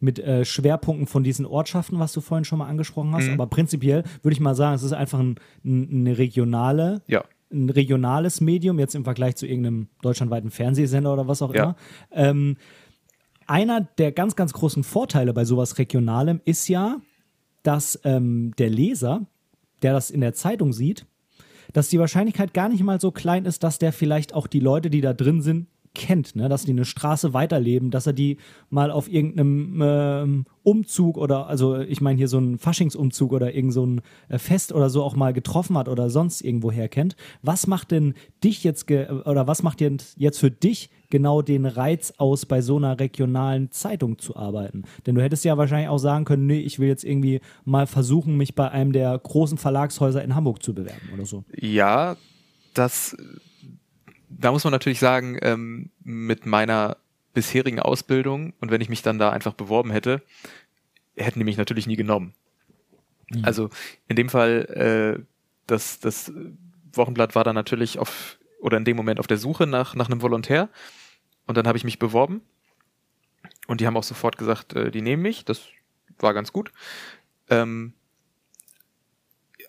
[0.00, 3.26] mit äh, Schwerpunkten von diesen Ortschaften, was du vorhin schon mal angesprochen hast.
[3.26, 3.34] Mhm.
[3.34, 7.24] Aber prinzipiell würde ich mal sagen, es ist einfach ein, ein, eine regionale, ja.
[7.50, 11.62] Ein regionales Medium, jetzt im Vergleich zu irgendeinem deutschlandweiten Fernsehsender oder was auch ja.
[11.62, 11.76] immer.
[12.12, 12.56] Ähm,
[13.46, 17.00] einer der ganz, ganz großen Vorteile bei sowas Regionalem ist ja,
[17.62, 19.26] dass ähm, der Leser,
[19.82, 21.06] der das in der Zeitung sieht,
[21.72, 24.90] dass die Wahrscheinlichkeit gar nicht mal so klein ist, dass der vielleicht auch die Leute,
[24.90, 25.66] die da drin sind,
[25.98, 26.48] kennt, ne?
[26.48, 28.38] dass die eine Straße weiterleben, dass er die
[28.70, 33.72] mal auf irgendeinem ähm, Umzug oder, also ich meine hier so einen Faschingsumzug oder irgend
[33.72, 37.16] so ein äh, Fest oder so auch mal getroffen hat oder sonst irgendwo her kennt.
[37.42, 42.46] Was macht denn dich jetzt, oder was macht jetzt für dich genau den Reiz aus,
[42.46, 44.84] bei so einer regionalen Zeitung zu arbeiten?
[45.04, 48.36] Denn du hättest ja wahrscheinlich auch sagen können, nee, ich will jetzt irgendwie mal versuchen,
[48.36, 51.44] mich bei einem der großen Verlagshäuser in Hamburg zu bewerben oder so.
[51.56, 52.16] Ja,
[52.74, 53.16] das
[54.38, 56.96] da muss man natürlich sagen, ähm, mit meiner
[57.34, 60.22] bisherigen Ausbildung und wenn ich mich dann da einfach beworben hätte,
[61.16, 62.34] hätten die mich natürlich nie genommen.
[63.30, 63.44] Mhm.
[63.44, 63.70] Also
[64.06, 65.22] in dem Fall, äh,
[65.66, 66.32] das, das
[66.92, 70.22] Wochenblatt war dann natürlich auf, oder in dem Moment auf der Suche nach, nach einem
[70.22, 70.68] Volontär
[71.46, 72.40] und dann habe ich mich beworben
[73.66, 75.62] und die haben auch sofort gesagt, äh, die nehmen mich, das
[76.18, 76.72] war ganz gut.
[77.50, 77.92] Ähm,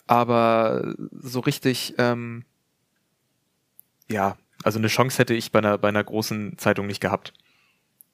[0.07, 2.45] aber so richtig, ähm,
[4.09, 7.33] ja, also eine Chance hätte ich bei einer, bei einer großen Zeitung nicht gehabt.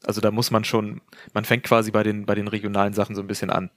[0.03, 1.01] Also da muss man schon,
[1.33, 3.71] man fängt quasi bei den, bei den regionalen Sachen so ein bisschen an.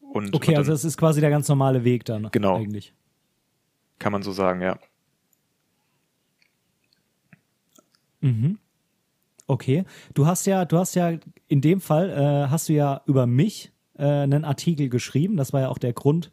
[0.00, 2.28] Und, okay, und dann, also es ist quasi der ganz normale Weg dann.
[2.30, 2.56] Genau.
[2.56, 2.92] Eigentlich.
[3.98, 4.78] Kann man so sagen, ja.
[8.20, 8.58] Mhm.
[9.46, 9.84] Okay.
[10.14, 11.12] Du hast ja, du hast ja
[11.48, 15.36] in dem Fall äh, hast du ja über mich äh, einen Artikel geschrieben.
[15.36, 16.30] Das war ja auch der Grund,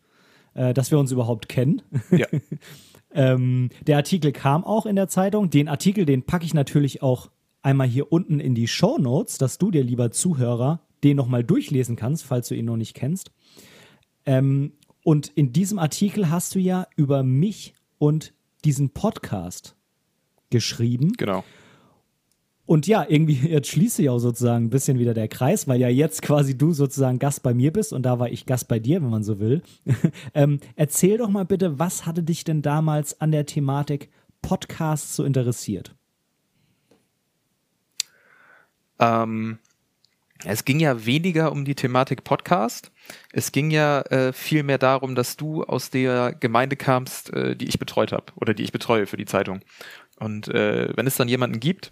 [0.54, 1.82] äh, dass wir uns überhaupt kennen.
[2.12, 2.28] Ja.
[3.16, 5.50] Ähm, der Artikel kam auch in der Zeitung.
[5.50, 9.58] Den Artikel, den packe ich natürlich auch einmal hier unten in die Show Notes, dass
[9.58, 13.32] du dir, lieber Zuhörer, den nochmal durchlesen kannst, falls du ihn noch nicht kennst.
[14.26, 14.74] Ähm,
[15.04, 18.34] und in diesem Artikel hast du ja über mich und
[18.66, 19.76] diesen Podcast
[20.50, 21.14] geschrieben.
[21.14, 21.44] Genau.
[22.66, 25.90] Und ja, irgendwie, jetzt schließe ich auch sozusagen ein bisschen wieder der Kreis, weil ja
[25.90, 29.02] jetzt quasi du sozusagen Gast bei mir bist und da war ich Gast bei dir,
[29.02, 29.62] wenn man so will.
[30.34, 34.10] ähm, erzähl doch mal bitte, was hatte dich denn damals an der Thematik
[34.42, 35.96] Podcast so interessiert?
[39.00, 39.60] Ähm,
[40.44, 42.92] es ging ja weniger um die Thematik Podcast.
[43.32, 47.68] Es ging ja äh, viel mehr darum, dass du aus der Gemeinde kamst, äh, die
[47.68, 49.62] ich betreut habe oder die ich betreue für die Zeitung.
[50.20, 51.92] Und äh, wenn es dann jemanden gibt,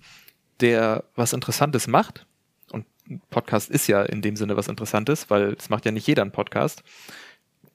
[0.59, 2.25] der was Interessantes macht,
[2.71, 2.85] und
[3.29, 6.31] Podcast ist ja in dem Sinne was Interessantes, weil es macht ja nicht jeder einen
[6.31, 6.83] Podcast.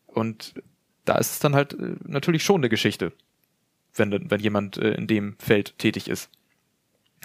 [0.07, 0.55] Und
[1.05, 3.13] da ist es dann halt äh, natürlich schon eine Geschichte,
[3.95, 6.31] wenn, wenn jemand äh, in dem Feld tätig ist.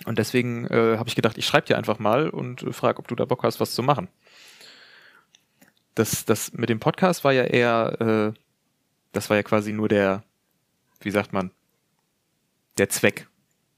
[0.05, 3.07] Und deswegen äh, habe ich gedacht, ich schreibe dir einfach mal und äh, frage, ob
[3.07, 4.07] du da Bock hast, was zu machen.
[5.95, 8.39] Das, das mit dem Podcast war ja eher, äh,
[9.11, 10.23] das war ja quasi nur der,
[11.01, 11.51] wie sagt man,
[12.77, 13.27] der Zweck.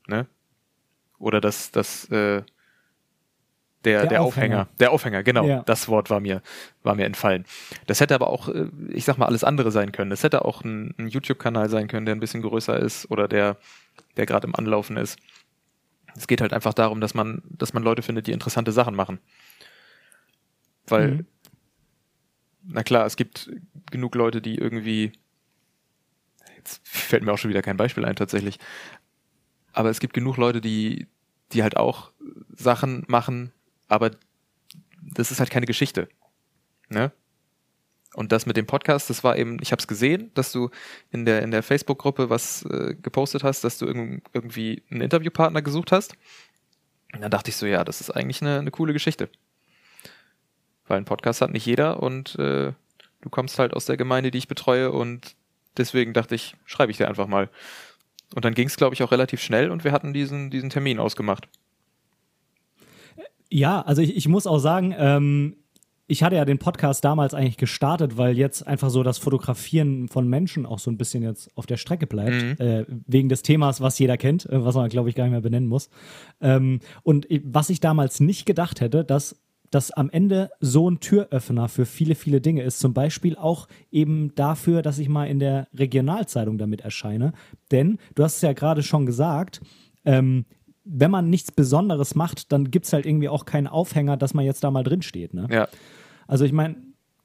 [0.08, 0.28] Ne?
[1.18, 2.44] Oder das, das, äh,
[3.86, 4.62] der, der, der Aufhänger.
[4.62, 4.68] Aufhänger.
[4.80, 5.46] Der Aufhänger, genau.
[5.46, 5.64] Ja.
[5.64, 6.42] Das Wort war mir,
[6.84, 7.46] war mir entfallen.
[7.88, 10.10] Das hätte aber auch, äh, ich sag mal, alles andere sein können.
[10.10, 13.58] Das hätte auch ein, ein YouTube-Kanal sein können, der ein bisschen größer ist oder der,
[14.18, 15.20] der gerade im Anlaufen ist.
[16.16, 19.20] Es geht halt einfach darum, dass man, dass man Leute findet, die interessante Sachen machen.
[20.88, 21.26] Weil, mhm.
[22.64, 23.52] na klar, es gibt
[23.92, 25.12] genug Leute, die irgendwie
[26.66, 28.60] jetzt fällt mir auch schon wieder kein Beispiel ein tatsächlich.
[29.76, 31.08] Aber es gibt genug Leute, die,
[31.52, 32.12] die halt auch
[32.56, 33.52] Sachen machen,
[33.90, 34.12] aber
[35.02, 36.08] das ist halt keine Geschichte.
[36.90, 37.12] Ne?
[38.14, 40.70] Und das mit dem Podcast, das war eben, ich habe es gesehen, dass du
[41.12, 45.62] in der in der Facebook-Gruppe was äh, gepostet hast, dass du irg irgendwie einen Interviewpartner
[45.62, 46.16] gesucht hast.
[47.14, 49.30] Und dann dachte ich so, ja, das ist eigentlich eine, eine coole Geschichte.
[50.88, 52.72] Weil ein Podcast hat nicht jeder und äh,
[53.20, 55.36] du kommst halt aus der Gemeinde, die ich betreue und
[55.76, 57.50] deswegen dachte ich, schreibe ich dir einfach mal.
[58.36, 61.00] Und dann ging es, glaube ich, auch relativ schnell und wir hatten diesen, diesen Termin
[61.00, 61.48] ausgemacht.
[63.50, 65.56] Ja, also ich, ich muss auch sagen, ähm,
[66.08, 70.28] ich hatte ja den Podcast damals eigentlich gestartet, weil jetzt einfach so das Fotografieren von
[70.28, 72.66] Menschen auch so ein bisschen jetzt auf der Strecke bleibt, mhm.
[72.66, 75.42] äh, wegen des Themas, was jeder kennt, äh, was man, glaube ich, gar nicht mehr
[75.42, 75.90] benennen muss.
[76.42, 79.42] Ähm, und was ich damals nicht gedacht hätte, dass
[79.76, 82.80] das am Ende so ein Türöffner für viele, viele Dinge ist.
[82.80, 87.34] Zum Beispiel auch eben dafür, dass ich mal in der Regionalzeitung damit erscheine.
[87.72, 89.60] Denn du hast es ja gerade schon gesagt,
[90.06, 90.46] ähm,
[90.86, 94.46] wenn man nichts Besonderes macht, dann gibt es halt irgendwie auch keinen Aufhänger, dass man
[94.46, 95.34] jetzt da mal drin steht.
[95.34, 95.48] Ne?
[95.52, 95.68] Ja.
[96.26, 96.78] Also ich meine,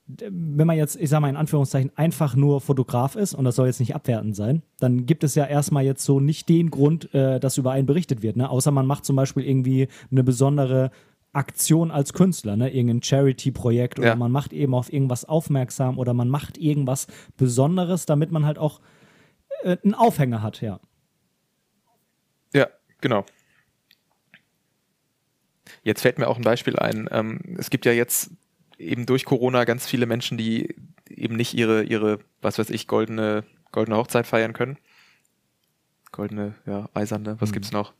[0.06, 3.68] wenn man jetzt, ich sage mal in Anführungszeichen, einfach nur Fotograf ist, und das soll
[3.68, 7.38] jetzt nicht abwertend sein, dann gibt es ja erstmal jetzt so nicht den Grund, äh,
[7.38, 8.36] dass über einen berichtet wird.
[8.36, 8.50] Ne?
[8.50, 10.90] Außer man macht zum Beispiel irgendwie eine besondere
[11.33, 12.71] Aktion als Künstler, ne?
[12.71, 14.16] irgendein Charity-Projekt oder ja.
[14.16, 18.81] man macht eben auf irgendwas aufmerksam oder man macht irgendwas Besonderes, damit man halt auch
[19.62, 20.81] äh, einen Aufhänger hat, ja.
[22.53, 22.66] Ja,
[23.01, 23.25] genau.
[25.85, 27.09] Jetzt fällt mir auch ein Beispiel ein.
[27.12, 28.31] Ähm, es gibt ja jetzt
[28.77, 30.75] eben durch Corona ganz viele Menschen, die
[31.09, 34.79] eben nicht ihre, ihre, was weiß ich, goldene, goldene Hochzeit feiern können.
[36.11, 37.55] Goldene, ja, eiserne, was mhm.
[37.55, 37.93] gibt's noch?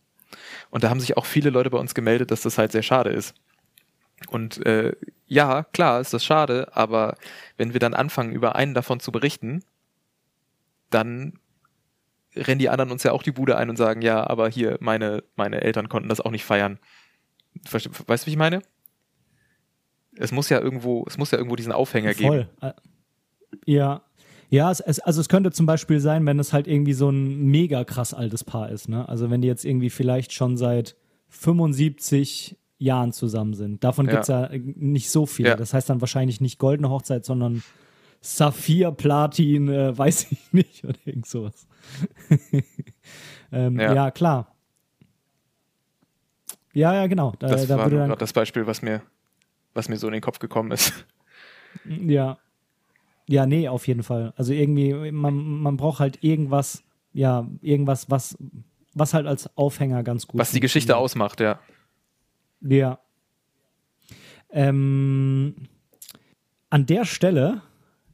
[0.71, 3.11] Und da haben sich auch viele Leute bei uns gemeldet, dass das halt sehr schade
[3.11, 3.35] ist.
[4.29, 4.95] Und äh,
[5.27, 7.16] ja, klar ist das schade, aber
[7.57, 9.64] wenn wir dann anfangen, über einen davon zu berichten,
[10.90, 11.38] dann
[12.37, 15.25] rennen die anderen uns ja auch die Bude ein und sagen, ja, aber hier, meine,
[15.37, 16.79] meine Eltern konnten das auch nicht feiern.
[17.71, 18.62] Weißt du, wie ich meine?
[20.16, 22.45] Es muss ja irgendwo, es muss ja irgendwo diesen Aufhänger Voll.
[22.45, 22.49] geben.
[22.61, 22.73] Äh,
[23.64, 24.03] ja.
[24.50, 27.46] Ja, es, es, also es könnte zum Beispiel sein, wenn es halt irgendwie so ein
[27.46, 28.88] mega krass altes Paar ist.
[28.88, 29.08] Ne?
[29.08, 30.96] Also wenn die jetzt irgendwie vielleicht schon seit
[31.28, 33.84] 75 Jahren zusammen sind.
[33.84, 34.12] Davon ja.
[34.12, 35.50] gibt es ja nicht so viele.
[35.50, 35.56] Ja.
[35.56, 37.62] Das heißt dann wahrscheinlich nicht goldene Hochzeit, sondern
[38.20, 41.68] Saphir, Platin, äh, weiß ich nicht oder irgend sowas.
[43.52, 43.94] ähm, ja.
[43.94, 44.10] ja.
[44.10, 44.56] klar.
[46.72, 47.34] Ja, ja, genau.
[47.38, 49.02] Da, das da war gerade das Beispiel, was mir,
[49.74, 50.92] was mir so in den Kopf gekommen ist.
[51.84, 52.38] Ja.
[53.31, 54.33] Ja, nee, auf jeden Fall.
[54.37, 58.37] Also irgendwie, man, man braucht halt irgendwas, ja, irgendwas, was,
[58.93, 61.61] was halt als Aufhänger ganz gut Was die Geschichte ausmacht, ja.
[62.61, 62.99] Ja.
[64.51, 65.55] Ähm,
[66.71, 67.62] an der Stelle,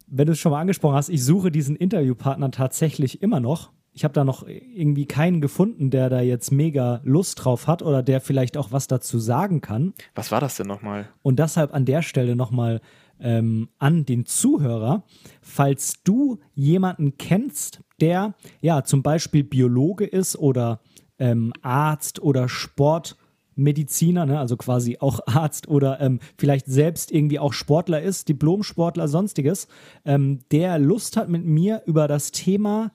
[0.06, 4.04] wenn du es schon mal angesprochen hast, ich suche diesen Interviewpartner tatsächlich immer noch ich
[4.04, 8.20] habe da noch irgendwie keinen gefunden, der da jetzt mega Lust drauf hat oder der
[8.20, 9.94] vielleicht auch was dazu sagen kann.
[10.14, 11.08] Was war das denn nochmal?
[11.22, 12.82] Und deshalb an der Stelle nochmal
[13.20, 15.04] ähm, an den Zuhörer,
[15.40, 20.80] falls du jemanden kennst, der ja zum Beispiel Biologe ist oder
[21.18, 27.52] ähm, Arzt oder Sportmediziner, ne, also quasi auch Arzt oder ähm, vielleicht selbst irgendwie auch
[27.52, 29.68] Sportler ist, Diplomsportler, sonstiges,
[30.04, 32.92] ähm, der Lust hat mit mir über das Thema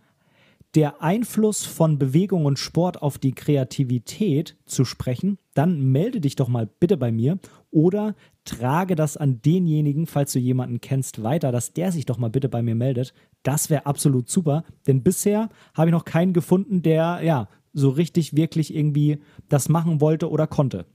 [0.75, 6.47] der Einfluss von Bewegung und Sport auf die Kreativität zu sprechen, dann melde dich doch
[6.47, 7.39] mal bitte bei mir
[7.71, 12.29] oder trage das an denjenigen, falls du jemanden kennst, weiter, dass der sich doch mal
[12.29, 13.13] bitte bei mir meldet.
[13.43, 18.35] Das wäre absolut super, denn bisher habe ich noch keinen gefunden, der ja so richtig
[18.35, 20.85] wirklich irgendwie das machen wollte oder konnte.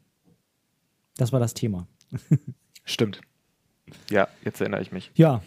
[1.16, 1.86] Das war das Thema.
[2.84, 3.20] Stimmt.
[4.10, 5.10] Ja, jetzt erinnere ich mich.
[5.14, 5.42] Ja,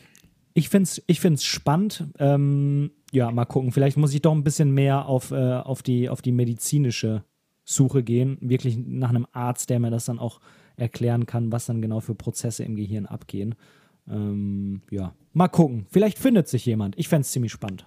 [0.60, 2.08] ich finde es ich find's spannend.
[2.20, 3.72] Ähm, ja, mal gucken.
[3.72, 7.24] Vielleicht muss ich doch ein bisschen mehr auf, äh, auf, die, auf die medizinische
[7.64, 8.38] Suche gehen.
[8.42, 10.40] Wirklich nach einem Arzt, der mir das dann auch
[10.76, 13.56] erklären kann, was dann genau für Prozesse im Gehirn abgehen.
[14.08, 15.86] Ähm, ja, mal gucken.
[15.90, 16.98] Vielleicht findet sich jemand.
[16.98, 17.86] Ich fände es ziemlich spannend.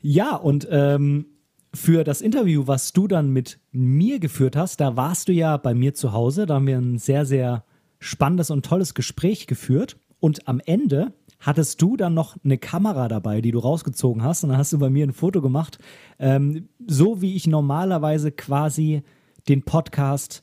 [0.00, 1.26] Ja, und ähm,
[1.74, 5.74] für das Interview, was du dann mit mir geführt hast, da warst du ja bei
[5.74, 6.46] mir zu Hause.
[6.46, 7.64] Da haben wir ein sehr, sehr
[8.02, 9.96] spannendes und tolles Gespräch geführt.
[10.20, 14.44] Und am Ende hattest du dann noch eine Kamera dabei, die du rausgezogen hast.
[14.44, 15.78] Und dann hast du bei mir ein Foto gemacht.
[16.18, 19.02] Ähm, so wie ich normalerweise quasi
[19.48, 20.42] den Podcast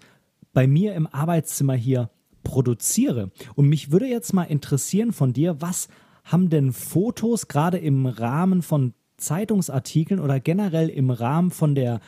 [0.54, 2.10] bei mir im Arbeitszimmer hier
[2.44, 3.32] produziere.
[3.56, 5.88] Und mich würde jetzt mal interessieren von dir, was
[6.24, 12.00] haben denn Fotos gerade im Rahmen von Zeitungsartikeln oder generell im Rahmen von der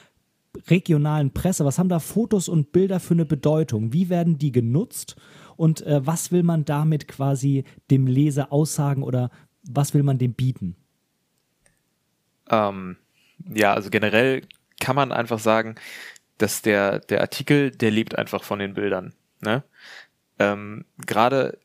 [0.68, 3.94] regionalen Presse, was haben da Fotos und Bilder für eine Bedeutung?
[3.94, 5.16] Wie werden die genutzt?
[5.62, 9.30] Und äh, was will man damit quasi dem Leser aussagen oder
[9.62, 10.76] was will man dem bieten?
[12.50, 12.98] Ähm,
[13.48, 14.42] ja, also generell
[14.80, 15.76] kann man einfach sagen,
[16.40, 19.14] dass der, der Artikel, der lebt einfach von den Bildern.
[19.42, 19.62] Ne?
[20.40, 21.60] Ähm, Gerade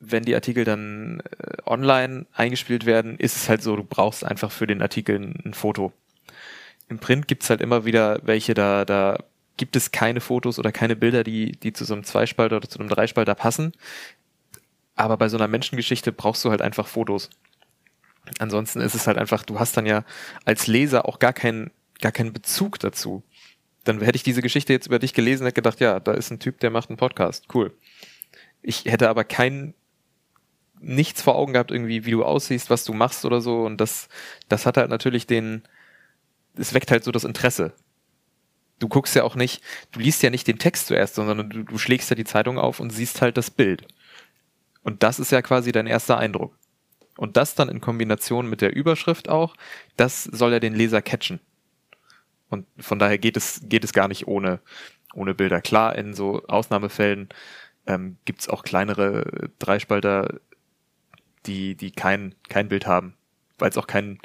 [0.00, 4.52] wenn die Artikel dann äh, online eingespielt werden, ist es halt so, du brauchst einfach
[4.52, 5.94] für den Artikel ein, ein Foto.
[6.90, 9.16] Im Print gibt's halt immer wieder welche, da, da
[9.60, 12.78] gibt es keine Fotos oder keine Bilder, die, die zu so einem Zweispalter oder zu
[12.78, 13.72] einem Dreispalter passen.
[14.96, 17.28] Aber bei so einer Menschengeschichte brauchst du halt einfach Fotos.
[18.38, 20.02] Ansonsten ist es halt einfach, du hast dann ja
[20.46, 21.70] als Leser auch gar keinen,
[22.00, 23.22] gar keinen Bezug dazu.
[23.84, 26.38] Dann hätte ich diese Geschichte jetzt über dich gelesen, hätte gedacht, ja, da ist ein
[26.38, 27.44] Typ, der macht einen Podcast.
[27.52, 27.74] Cool.
[28.62, 29.74] Ich hätte aber kein,
[30.80, 33.66] nichts vor Augen gehabt, irgendwie, wie du aussiehst, was du machst oder so.
[33.66, 34.08] Und das,
[34.48, 35.64] das hat halt natürlich den,
[36.56, 37.74] es weckt halt so das Interesse
[38.80, 39.62] du guckst ja auch nicht,
[39.92, 42.80] du liest ja nicht den Text zuerst, sondern du, du schlägst ja die Zeitung auf
[42.80, 43.86] und siehst halt das Bild.
[44.82, 46.58] Und das ist ja quasi dein erster Eindruck.
[47.16, 49.54] Und das dann in Kombination mit der Überschrift auch,
[49.96, 51.38] das soll ja den Leser catchen.
[52.48, 54.60] Und von daher geht es, geht es gar nicht ohne,
[55.14, 55.60] ohne Bilder.
[55.60, 57.28] Klar, in so Ausnahmefällen
[57.86, 60.40] ähm, gibt es auch kleinere Dreispalter,
[61.46, 63.14] die, die kein, kein Bild haben,
[63.58, 64.18] weil es auch kein,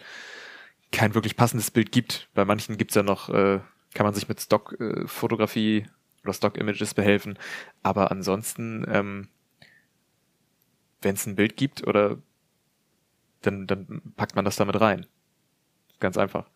[0.92, 2.30] kein wirklich passendes Bild gibt.
[2.34, 3.60] Bei manchen gibt's ja noch äh,
[3.96, 5.88] kann man sich mit Stock-Fotografie
[6.24, 7.40] oder Stock-Images behelfen.
[7.82, 9.30] Aber ansonsten, ähm,
[11.02, 12.20] wenn es ein Bild gibt oder
[13.42, 15.08] dann, dann packt man das damit rein.
[16.00, 16.50] Ganz einfach.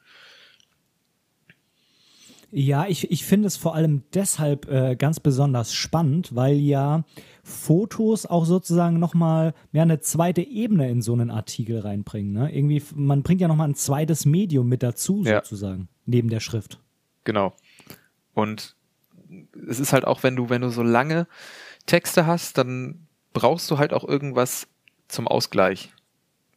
[2.51, 7.03] Ja, ich, ich finde es vor allem deshalb äh, ganz besonders spannend, weil ja
[7.43, 12.33] Fotos auch sozusagen nochmal ja, eine zweite Ebene in so einen Artikel reinbringen.
[12.33, 12.53] Ne?
[12.53, 15.43] Irgendwie, man bringt ja nochmal ein zweites Medium mit dazu, ja.
[15.43, 16.79] sozusagen, neben der Schrift.
[17.23, 17.55] Genau.
[18.33, 18.75] Und
[19.67, 21.27] es ist halt auch, wenn du, wenn du so lange
[21.85, 24.67] Texte hast, dann brauchst du halt auch irgendwas
[25.07, 25.93] zum Ausgleich.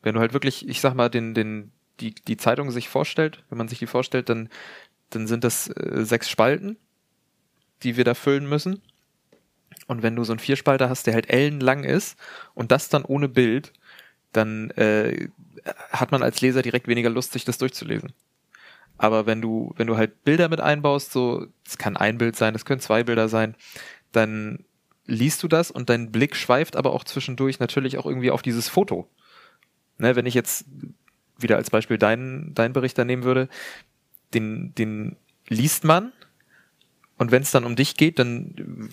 [0.03, 3.59] Wenn du halt wirklich, ich sag mal, den, den, die, die Zeitung sich vorstellt, wenn
[3.59, 4.48] man sich die vorstellt, dann,
[5.11, 6.77] dann sind das äh, sechs Spalten,
[7.83, 8.83] die wir da füllen müssen.
[9.87, 12.18] Und wenn du so einen Vierspalter hast, der halt ellenlang ist
[12.55, 13.72] und das dann ohne Bild,
[14.33, 15.29] dann äh,
[15.90, 18.12] hat man als Leser direkt weniger Lust, sich das durchzulesen.
[19.03, 22.55] Aber wenn du, wenn du halt Bilder mit einbaust, so, es kann ein Bild sein,
[22.55, 23.57] es können zwei Bilder sein,
[24.12, 24.65] dann
[25.07, 28.69] liest du das und dein Blick schweift aber auch zwischendurch natürlich auch irgendwie auf dieses
[28.69, 29.09] Foto.
[29.99, 30.67] Ne, wenn ich jetzt
[31.37, 33.49] wieder als Beispiel deinen, deinen Bericht da nehmen würde,
[34.35, 35.17] den, den
[35.49, 36.12] liest man
[37.19, 38.88] und wenn es dann um dich geht, dann,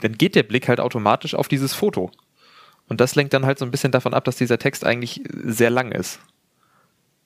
[0.00, 2.10] dann geht der Blick halt automatisch auf dieses Foto.
[2.88, 5.70] Und das lenkt dann halt so ein bisschen davon ab, dass dieser Text eigentlich sehr
[5.70, 6.18] lang ist.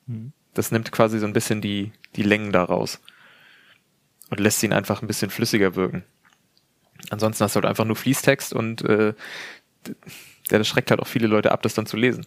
[0.07, 0.35] Mhm.
[0.59, 3.01] Das nimmt quasi so ein bisschen die, die Längen daraus.
[4.31, 6.05] Und lässt ihn einfach ein bisschen flüssiger wirken.
[7.11, 9.15] Ansonsten hast du halt einfach nur Fließtext und äh,
[10.51, 12.27] der das schreckt halt auch viele Leute ab, das dann zu lesen.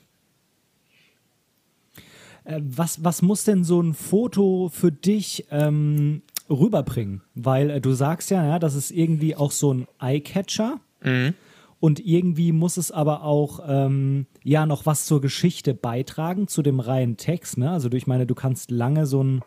[2.43, 7.21] Äh, was, was muss denn so ein Foto für dich ähm, rüberbringen?
[7.35, 10.79] Weil äh, du sagst ja, ja, das ist irgendwie auch so ein Eye-Catcher.
[11.03, 11.33] Mhm.
[11.79, 16.79] Und irgendwie muss es aber auch ähm, ja noch was zur Geschichte beitragen, zu dem
[16.79, 17.57] reinen Text.
[17.57, 17.71] Ne?
[17.71, 19.41] Also ich meine, du kannst lange so ein,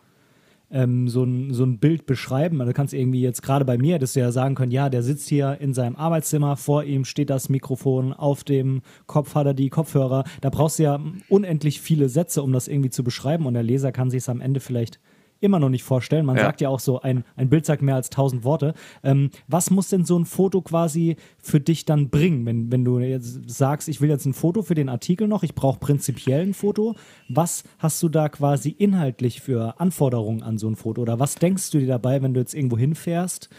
[0.71, 2.61] ähm, so ein, so ein Bild beschreiben.
[2.63, 5.03] Also du kannst irgendwie jetzt gerade bei mir, dass du ja sagen können, ja, der
[5.03, 9.55] sitzt hier in seinem Arbeitszimmer, vor ihm steht das Mikrofon, auf dem Kopf hat er
[9.55, 10.25] die Kopfhörer.
[10.41, 13.45] Da brauchst du ja unendlich viele Sätze, um das irgendwie zu beschreiben.
[13.45, 15.01] Und der Leser kann sich es am Ende vielleicht
[15.43, 16.25] immer noch nicht vorstellen.
[16.25, 16.43] Man ja.
[16.43, 18.75] sagt ja auch so, ein, ein Bild sagt mehr als tausend Worte.
[19.03, 22.99] Ähm, was muss denn so ein Foto quasi für dich dann bringen, wenn, wenn du
[23.01, 26.55] jetzt sagst, ich will jetzt ein Foto für den Artikel noch, ich brauche prinzipiell ein
[26.55, 26.95] Foto.
[27.29, 31.03] Was hast du da quasi inhaltlich für Anforderungen an so ein Foto?
[31.03, 33.51] Oder was denkst du dir dabei, wenn du jetzt irgendwo hinfährst?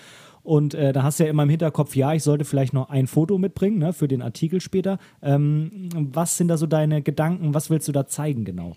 [0.44, 3.08] Und äh, da hast du ja immer im Hinterkopf, ja, ich sollte vielleicht noch ein
[3.08, 5.00] Foto mitbringen ne, für den Artikel später.
[5.22, 7.54] Ähm, was sind da so deine Gedanken?
[7.54, 8.76] Was willst du da zeigen genau?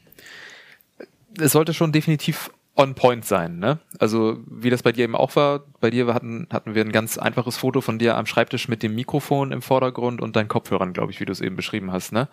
[1.38, 3.78] Es sollte schon definitiv on point sein, ne?
[3.98, 7.16] Also wie das bei dir eben auch war, bei dir hatten, hatten wir ein ganz
[7.16, 11.10] einfaches Foto von dir am Schreibtisch mit dem Mikrofon im Vordergrund und deinen Kopfhörern, glaube
[11.10, 12.28] ich, wie du es eben beschrieben hast, ne?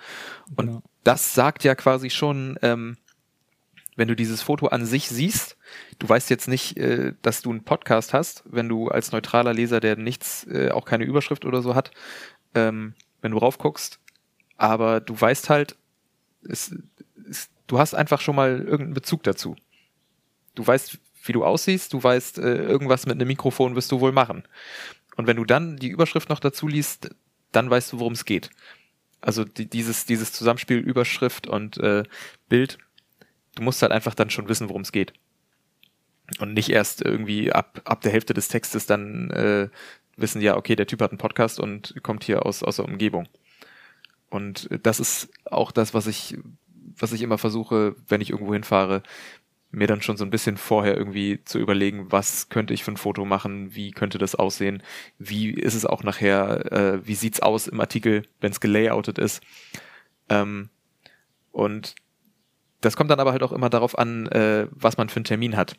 [0.56, 0.84] Und genau.
[1.06, 2.98] das sagt ja quasi schon, ähm,
[3.96, 5.56] wenn du dieses Foto an sich siehst,
[6.00, 9.80] du weißt jetzt nicht, äh, dass du einen Podcast hast, wenn du als neutraler Leser,
[9.80, 11.92] der nichts, äh, auch keine Überschrift oder so hat,
[12.54, 14.00] ähm, wenn du raufguckst,
[14.58, 15.78] aber du weißt halt,
[16.48, 16.76] es,
[17.30, 19.56] es, du hast einfach schon mal irgendeinen Bezug dazu
[20.56, 24.12] du weißt, wie du aussiehst, du weißt, äh, irgendwas mit einem Mikrofon wirst du wohl
[24.12, 24.44] machen.
[25.16, 27.10] Und wenn du dann die Überschrift noch dazu liest,
[27.52, 28.50] dann weißt du, worum es geht.
[29.22, 32.04] Also die, dieses, dieses Zusammenspiel Überschrift und äh,
[32.50, 32.78] Bild,
[33.56, 35.14] du musst halt einfach dann schon wissen, worum es geht.
[36.40, 39.70] Und nicht erst irgendwie ab, ab der Hälfte des Textes dann äh,
[40.18, 43.28] wissen, ja, okay, der Typ hat einen Podcast und kommt hier aus, aus der Umgebung.
[44.30, 46.38] Und das ist auch das, was ich
[46.98, 49.04] was ich immer versuche, wenn ich irgendwo hinfahre,
[49.74, 52.98] mir dann schon so ein bisschen vorher irgendwie zu überlegen, was könnte ich für ein
[52.98, 54.84] Foto machen, wie könnte das aussehen,
[55.18, 59.42] wie ist es auch nachher, äh, wie sieht's aus im Artikel, wenn es gelayoutet ist.
[60.30, 60.70] Ähm,
[61.52, 61.96] und
[62.82, 65.58] das kommt dann aber halt auch immer darauf an, äh, was man für einen Termin
[65.58, 65.76] hat.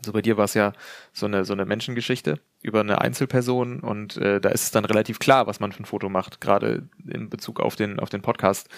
[0.00, 0.72] So bei dir war es ja
[1.12, 5.18] so eine, so eine Menschengeschichte über eine Einzelperson und äh, da ist es dann relativ
[5.18, 8.68] klar, was man für ein Foto macht, gerade in Bezug auf den, auf den Podcast.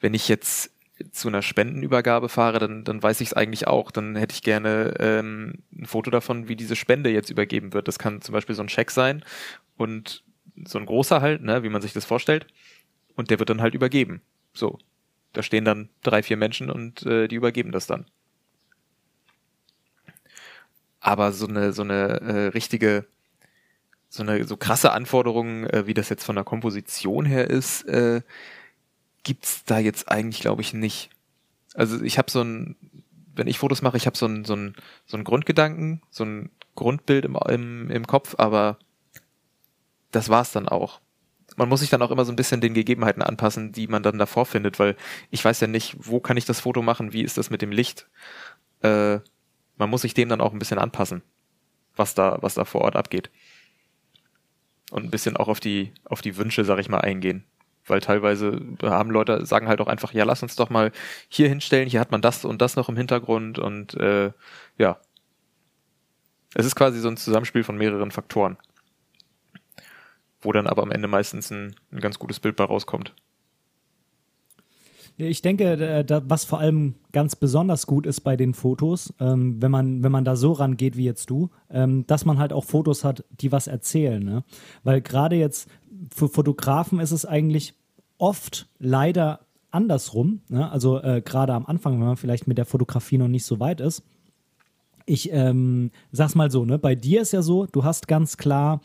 [0.00, 0.70] Wenn ich jetzt
[1.12, 3.90] zu einer Spendenübergabe fahre, dann, dann weiß ich es eigentlich auch.
[3.90, 7.88] Dann hätte ich gerne ähm, ein Foto davon, wie diese Spende jetzt übergeben wird.
[7.88, 9.24] Das kann zum Beispiel so ein Scheck sein
[9.76, 10.24] und
[10.64, 12.46] so ein großer halt, ne, wie man sich das vorstellt.
[13.14, 14.22] Und der wird dann halt übergeben.
[14.52, 14.78] So.
[15.32, 18.06] Da stehen dann drei, vier Menschen und äh, die übergeben das dann.
[21.00, 23.06] Aber so eine, so eine äh, richtige,
[24.08, 28.22] so eine so krasse Anforderung, äh, wie das jetzt von der Komposition her ist, äh,
[29.28, 31.10] gibt's da jetzt eigentlich, glaube ich, nicht.
[31.74, 32.76] Also ich habe so ein,
[33.36, 34.74] wenn ich Fotos mache, ich habe so ein, so ein,
[35.04, 38.78] so ein Grundgedanken, so ein Grundbild im, im, im Kopf, aber
[40.12, 41.02] das war's dann auch.
[41.56, 44.16] Man muss sich dann auch immer so ein bisschen den Gegebenheiten anpassen, die man dann
[44.16, 44.96] davor findet, weil
[45.30, 47.70] ich weiß ja nicht, wo kann ich das Foto machen, wie ist das mit dem
[47.70, 48.08] Licht.
[48.80, 49.18] Äh,
[49.76, 51.20] man muss sich dem dann auch ein bisschen anpassen,
[51.96, 53.30] was da, was da vor Ort abgeht.
[54.90, 57.44] Und ein bisschen auch auf die, auf die Wünsche, sag ich mal, eingehen.
[57.88, 60.92] Weil teilweise haben Leute, sagen halt auch einfach, ja, lass uns doch mal
[61.28, 64.32] hier hinstellen, hier hat man das und das noch im Hintergrund und äh,
[64.76, 64.98] ja.
[66.54, 68.56] Es ist quasi so ein Zusammenspiel von mehreren Faktoren.
[70.40, 73.14] Wo dann aber am Ende meistens ein, ein ganz gutes Bild bei rauskommt.
[75.20, 80.04] Ich denke, was vor allem ganz besonders gut ist bei den Fotos, ähm, wenn, man,
[80.04, 83.24] wenn man da so rangeht wie jetzt du, ähm, dass man halt auch Fotos hat,
[83.30, 84.22] die was erzählen.
[84.22, 84.44] Ne?
[84.84, 85.68] Weil gerade jetzt
[86.14, 87.74] für Fotografen ist es eigentlich
[88.18, 89.40] oft leider
[89.70, 90.40] andersrum.
[90.48, 90.70] Ne?
[90.70, 93.80] Also äh, gerade am Anfang, wenn man vielleicht mit der Fotografie noch nicht so weit
[93.80, 94.02] ist.
[95.06, 96.78] Ich ähm, sag's mal so, ne?
[96.78, 98.80] bei dir ist ja so, du hast ganz klar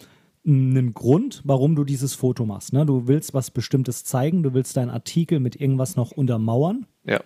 [0.45, 2.73] einen Grund, warum du dieses Foto machst.
[2.73, 2.85] Ne?
[2.85, 6.85] Du willst was Bestimmtes zeigen, du willst deinen Artikel mit irgendwas noch untermauern.
[7.05, 7.21] Ja.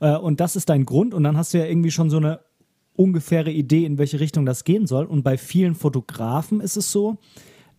[0.00, 2.40] Äh, und das ist dein Grund und dann hast du ja irgendwie schon so eine
[2.94, 5.04] ungefähre Idee, in welche Richtung das gehen soll.
[5.06, 7.18] Und bei vielen Fotografen ist es so,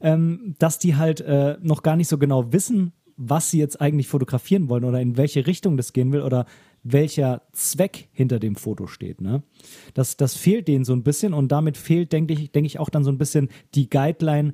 [0.02, 4.08] ähm, dass die halt äh, noch gar nicht so genau wissen, was sie jetzt eigentlich
[4.08, 6.46] fotografieren wollen oder in welche Richtung das gehen will oder
[6.84, 9.20] welcher Zweck hinter dem Foto steht.
[9.20, 9.44] Ne?
[9.94, 12.90] Das, das fehlt denen so ein bisschen und damit fehlt, denke ich, denke ich, auch
[12.90, 14.54] dann so ein bisschen die Guideline,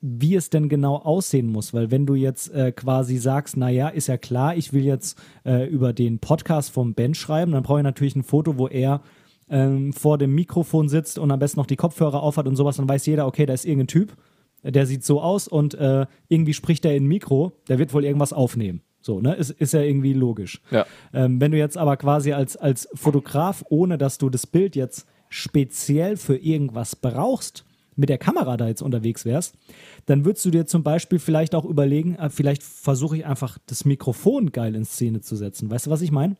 [0.00, 1.72] wie es denn genau aussehen muss.
[1.72, 5.68] Weil wenn du jetzt äh, quasi sagst, naja, ist ja klar, ich will jetzt äh,
[5.68, 9.02] über den Podcast vom Ben schreiben, dann brauche ich natürlich ein Foto, wo er
[9.48, 12.88] ähm, vor dem Mikrofon sitzt und am besten noch die Kopfhörer aufhat und sowas, dann
[12.88, 14.16] weiß jeder, okay, da ist irgendein Typ,
[14.62, 18.32] der sieht so aus und äh, irgendwie spricht er in Mikro, der wird wohl irgendwas
[18.32, 18.82] aufnehmen.
[19.02, 19.34] So, ne?
[19.34, 20.60] Ist, ist ja irgendwie logisch.
[20.70, 20.86] Ja.
[21.12, 25.06] Ähm, wenn du jetzt aber quasi als, als Fotograf, ohne dass du das Bild jetzt
[25.28, 27.64] speziell für irgendwas brauchst,
[27.96, 29.54] mit der Kamera da jetzt unterwegs wärst,
[30.06, 33.84] dann würdest du dir zum Beispiel vielleicht auch überlegen, äh, vielleicht versuche ich einfach das
[33.84, 35.70] Mikrofon geil in Szene zu setzen.
[35.70, 36.36] Weißt du, was ich meine?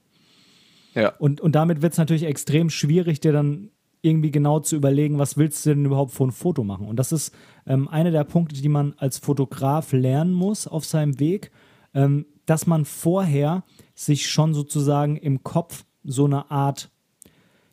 [0.95, 1.15] Ja.
[1.19, 3.71] Und, und damit wird es natürlich extrem schwierig, dir dann
[4.03, 6.87] irgendwie genau zu überlegen, was willst du denn überhaupt für ein Foto machen.
[6.87, 7.35] Und das ist
[7.67, 11.51] ähm, einer der Punkte, die man als Fotograf lernen muss auf seinem Weg.
[11.93, 13.63] Ähm, dass man vorher
[13.95, 16.91] sich schon sozusagen im Kopf so eine Art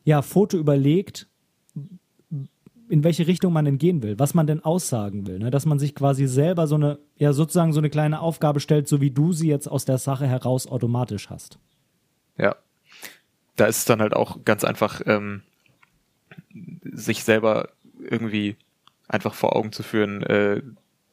[0.03, 1.27] ja, Foto überlegt,
[2.89, 5.49] in welche Richtung man denn gehen will, was man denn aussagen will, ne?
[5.49, 9.01] dass man sich quasi selber so eine, ja sozusagen so eine kleine Aufgabe stellt, so
[9.01, 11.57] wie du sie jetzt aus der Sache heraus automatisch hast.
[12.37, 12.55] Ja,
[13.55, 15.41] da ist es dann halt auch ganz einfach, ähm,
[16.83, 18.55] sich selber irgendwie
[19.07, 20.61] einfach vor Augen zu führen, äh,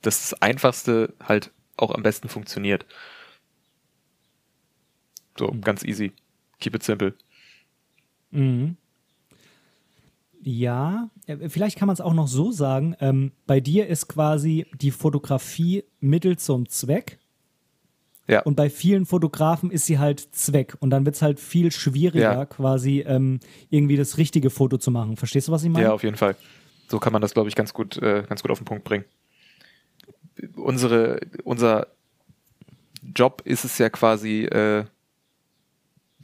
[0.02, 2.86] dass das Einfachste halt auch am besten funktioniert.
[5.38, 5.60] So, mhm.
[5.62, 6.12] ganz easy.
[6.60, 7.14] Keep it simple.
[8.30, 8.76] Mhm.
[10.42, 12.94] Ja, äh, vielleicht kann man es auch noch so sagen.
[13.00, 17.18] Ähm, bei dir ist quasi die Fotografie Mittel zum Zweck.
[18.26, 18.42] Ja.
[18.42, 20.76] Und bei vielen Fotografen ist sie halt Zweck.
[20.80, 22.46] Und dann wird es halt viel schwieriger, ja.
[22.46, 25.16] quasi ähm, irgendwie das richtige Foto zu machen.
[25.16, 25.86] Verstehst du, was ich meine?
[25.86, 26.36] Ja, auf jeden Fall.
[26.88, 29.04] So kann man das, glaube ich, ganz gut, äh, ganz gut auf den Punkt bringen.
[30.56, 31.88] Unsere, unser
[33.14, 34.84] Job ist es ja quasi, äh,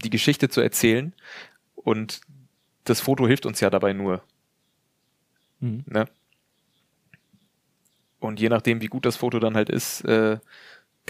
[0.03, 1.13] die Geschichte zu erzählen
[1.75, 2.21] und
[2.85, 4.23] das Foto hilft uns ja dabei nur.
[5.61, 5.85] Mhm.
[5.87, 6.07] Ne?
[8.19, 10.39] Und je nachdem, wie gut das Foto dann halt ist, äh,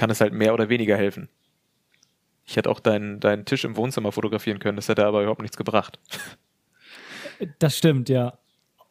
[0.01, 1.29] kann es halt mehr oder weniger helfen.
[2.47, 5.57] Ich hätte auch deinen, deinen Tisch im Wohnzimmer fotografieren können, das hätte aber überhaupt nichts
[5.57, 6.01] gebracht.
[7.59, 8.39] Das stimmt, ja.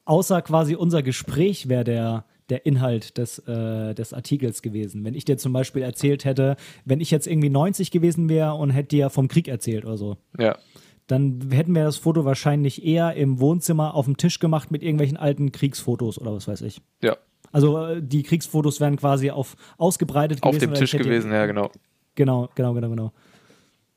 [0.06, 5.06] Außer quasi unser Gespräch wäre der, der Inhalt des, äh, des Artikels gewesen.
[5.06, 8.72] Wenn ich dir zum Beispiel erzählt hätte, wenn ich jetzt irgendwie 90 gewesen wäre und
[8.72, 10.18] hätte dir vom Krieg erzählt oder so.
[10.40, 10.58] Ja.
[11.06, 15.18] Dann hätten wir das Foto wahrscheinlich eher im Wohnzimmer auf dem Tisch gemacht mit irgendwelchen
[15.18, 16.82] alten Kriegsfotos oder was weiß ich.
[17.04, 17.18] Ja.
[17.52, 20.62] Also äh, die Kriegsfotos wären quasi auf ausgebreitet Auf gewesen.
[20.62, 21.72] dem oder Tisch gewesen, ja, genau.
[22.16, 23.14] Genau, genau, genau, genau.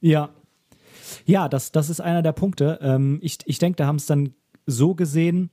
[0.00, 0.30] Ja.
[1.26, 2.78] Ja, das, das ist einer der Punkte.
[2.82, 4.34] Ähm, ich ich denke, da haben es dann
[4.66, 5.50] so gesehen,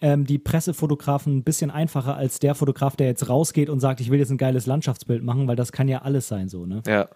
[0.00, 4.10] ähm, die Pressefotografen ein bisschen einfacher als der Fotograf, der jetzt rausgeht und sagt, ich
[4.10, 6.82] will jetzt ein geiles Landschaftsbild machen, weil das kann ja alles sein so, ne?
[6.86, 7.08] Ja.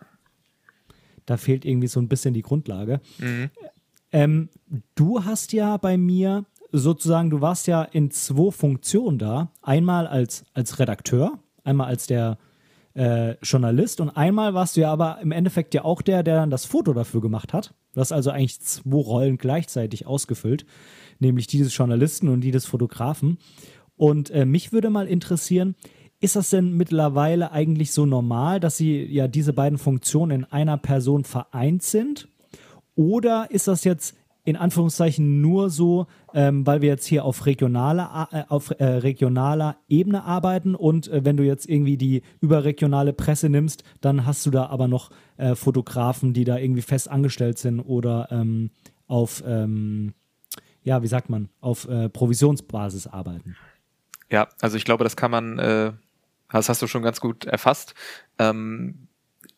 [1.26, 3.00] Da fehlt irgendwie so ein bisschen die Grundlage.
[3.18, 3.50] Mhm.
[4.12, 4.48] Ähm,
[4.94, 9.52] du hast ja bei mir sozusagen, du warst ja in zwei Funktionen da.
[9.62, 12.38] Einmal als, als Redakteur, einmal als der
[12.94, 16.50] äh, Journalist und einmal warst du ja aber im Endeffekt ja auch der, der dann
[16.50, 17.74] das Foto dafür gemacht hat.
[17.92, 20.66] Du hast also eigentlich zwei Rollen gleichzeitig ausgefüllt,
[21.18, 23.38] nämlich die des Journalisten und die des Fotografen.
[23.96, 25.74] Und äh, mich würde mal interessieren,
[26.20, 30.76] ist das denn mittlerweile eigentlich so normal, dass sie ja diese beiden Funktionen in einer
[30.76, 32.28] Person vereint sind?
[32.94, 34.16] Oder ist das jetzt
[34.50, 39.76] in Anführungszeichen nur so, ähm, weil wir jetzt hier auf regionaler, äh, auf, äh, regionaler
[39.88, 44.50] Ebene arbeiten und äh, wenn du jetzt irgendwie die überregionale Presse nimmst, dann hast du
[44.50, 48.70] da aber noch äh, Fotografen, die da irgendwie fest angestellt sind oder ähm,
[49.06, 50.14] auf, ähm,
[50.82, 53.56] ja, wie sagt man, auf äh, Provisionsbasis arbeiten.
[54.30, 55.92] Ja, also ich glaube, das kann man, äh,
[56.50, 57.94] das hast du schon ganz gut erfasst.
[58.38, 59.08] Ähm,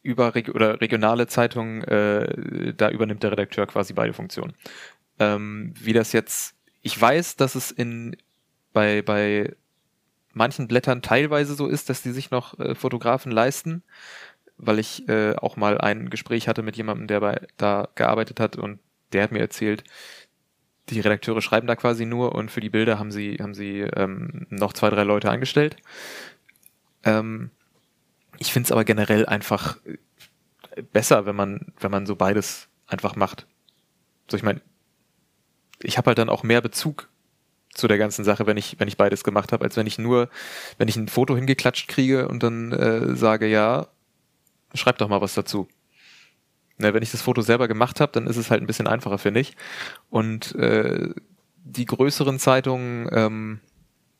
[0.02, 4.54] über Reg oder regionale Zeitungen, äh, da übernimmt der Redakteur quasi beide Funktionen.
[5.18, 8.16] Ähm, wie das jetzt, ich weiß, dass es in
[8.72, 9.54] bei bei
[10.32, 13.82] manchen Blättern teilweise so ist, dass die sich noch äh, Fotografen leisten,
[14.56, 18.56] weil ich äh, auch mal ein Gespräch hatte mit jemandem, der bei da gearbeitet hat
[18.56, 18.78] und
[19.12, 19.84] der hat mir erzählt,
[20.88, 24.46] die Redakteure schreiben da quasi nur und für die Bilder haben sie, haben sie ähm,
[24.50, 25.76] noch zwei, drei Leute angestellt.
[27.04, 27.50] Ähm,
[28.42, 33.14] ich finde es aber generell einfach äh, besser, wenn man, wenn man so beides einfach
[33.14, 33.46] macht.
[34.28, 34.60] So, ich meine,
[35.80, 37.08] ich habe halt dann auch mehr Bezug
[37.72, 40.28] zu der ganzen Sache, wenn ich, wenn ich beides gemacht habe, als wenn ich nur,
[40.76, 43.86] wenn ich ein Foto hingeklatscht kriege und dann äh, sage, ja,
[44.74, 45.68] schreib doch mal was dazu.
[46.78, 49.18] Ne, wenn ich das Foto selber gemacht habe, dann ist es halt ein bisschen einfacher,
[49.18, 49.56] finde ich.
[50.10, 51.14] Und äh,
[51.64, 53.60] die größeren Zeitungen, ähm,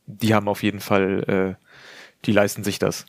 [0.07, 1.67] die haben auf jeden Fall, äh,
[2.25, 3.07] die leisten sich das,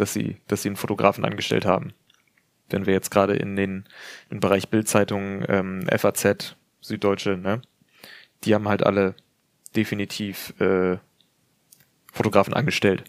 [0.00, 1.92] dass sie, dass sie einen Fotografen angestellt haben.
[2.70, 3.84] Wenn wir jetzt gerade in den
[4.30, 7.62] im Bereich Bildzeitungen, ähm, FAZ, Süddeutsche, ne,
[8.44, 9.14] die haben halt alle
[9.74, 10.98] definitiv äh,
[12.12, 13.04] Fotografen angestellt.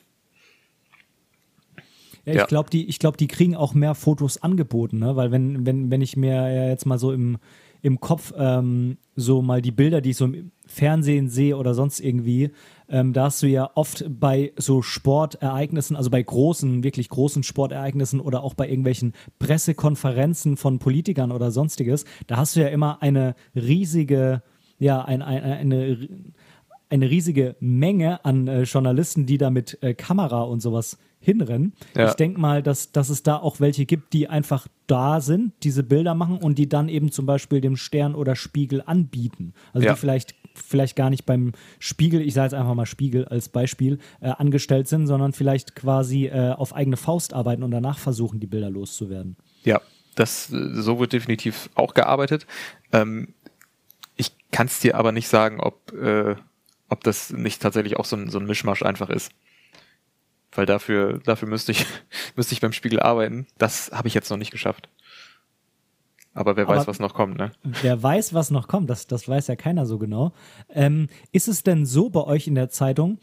[2.25, 2.45] Ja, ich Ja.
[2.45, 5.15] glaube, die, ich glaub, die kriegen auch mehr Fotos angeboten, ne?
[5.15, 7.37] weil wenn, wenn, wenn ich mir ja jetzt mal so im,
[7.81, 11.99] im Kopf ähm, so mal die Bilder, die ich so im Fernsehen sehe oder sonst
[11.99, 12.51] irgendwie,
[12.89, 18.19] ähm, da hast du ja oft bei so Sportereignissen, also bei großen, wirklich großen Sportereignissen
[18.19, 23.35] oder auch bei irgendwelchen Pressekonferenzen von Politikern oder sonstiges, da hast du ja immer eine
[23.55, 24.41] riesige,
[24.79, 26.09] ja, ein, ein, eine,
[26.89, 31.73] eine riesige Menge an äh, Journalisten, die da mit äh, Kamera und sowas hinrennen.
[31.95, 32.09] Ja.
[32.09, 35.83] Ich denke mal, dass, dass es da auch welche gibt, die einfach da sind, diese
[35.83, 39.53] Bilder machen und die dann eben zum Beispiel dem Stern oder Spiegel anbieten.
[39.73, 39.93] Also Ja.
[39.93, 43.99] die vielleicht, vielleicht gar nicht beim Spiegel, ich sage jetzt einfach mal Spiegel als Beispiel,
[44.21, 48.47] äh, angestellt sind, sondern vielleicht quasi äh, auf eigene Faust arbeiten und danach versuchen, die
[48.47, 49.35] Bilder loszuwerden.
[49.63, 49.81] Ja,
[50.15, 52.47] das äh, so wird definitiv auch gearbeitet.
[52.93, 53.33] Ähm,
[54.15, 56.35] ich kann es dir aber nicht sagen, ob, äh,
[56.89, 59.31] ob das nicht tatsächlich auch so ein, so ein Mischmasch einfach ist.
[60.51, 61.85] Weil dafür, dafür müsste ich,
[62.35, 63.47] müsste ich beim Spiegel arbeiten.
[63.57, 64.89] Das habe ich jetzt noch nicht geschafft.
[66.33, 67.51] Aber wer Aber- weiß, was noch kommt, ne?
[67.81, 70.31] Wer weiß, was noch kommt, das, das weiß ja keiner so genau.
[70.69, 73.19] Ähm, ist es denn so bei euch in der Zeitung,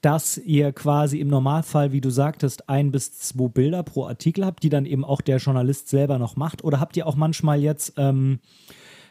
[0.00, 4.62] dass ihr quasi im Normalfall, wie du sagtest, ein bis zwei Bilder pro Artikel habt,
[4.62, 6.62] die dann eben auch der Journalist selber noch macht?
[6.62, 8.38] Oder habt ihr auch manchmal jetzt, ähm,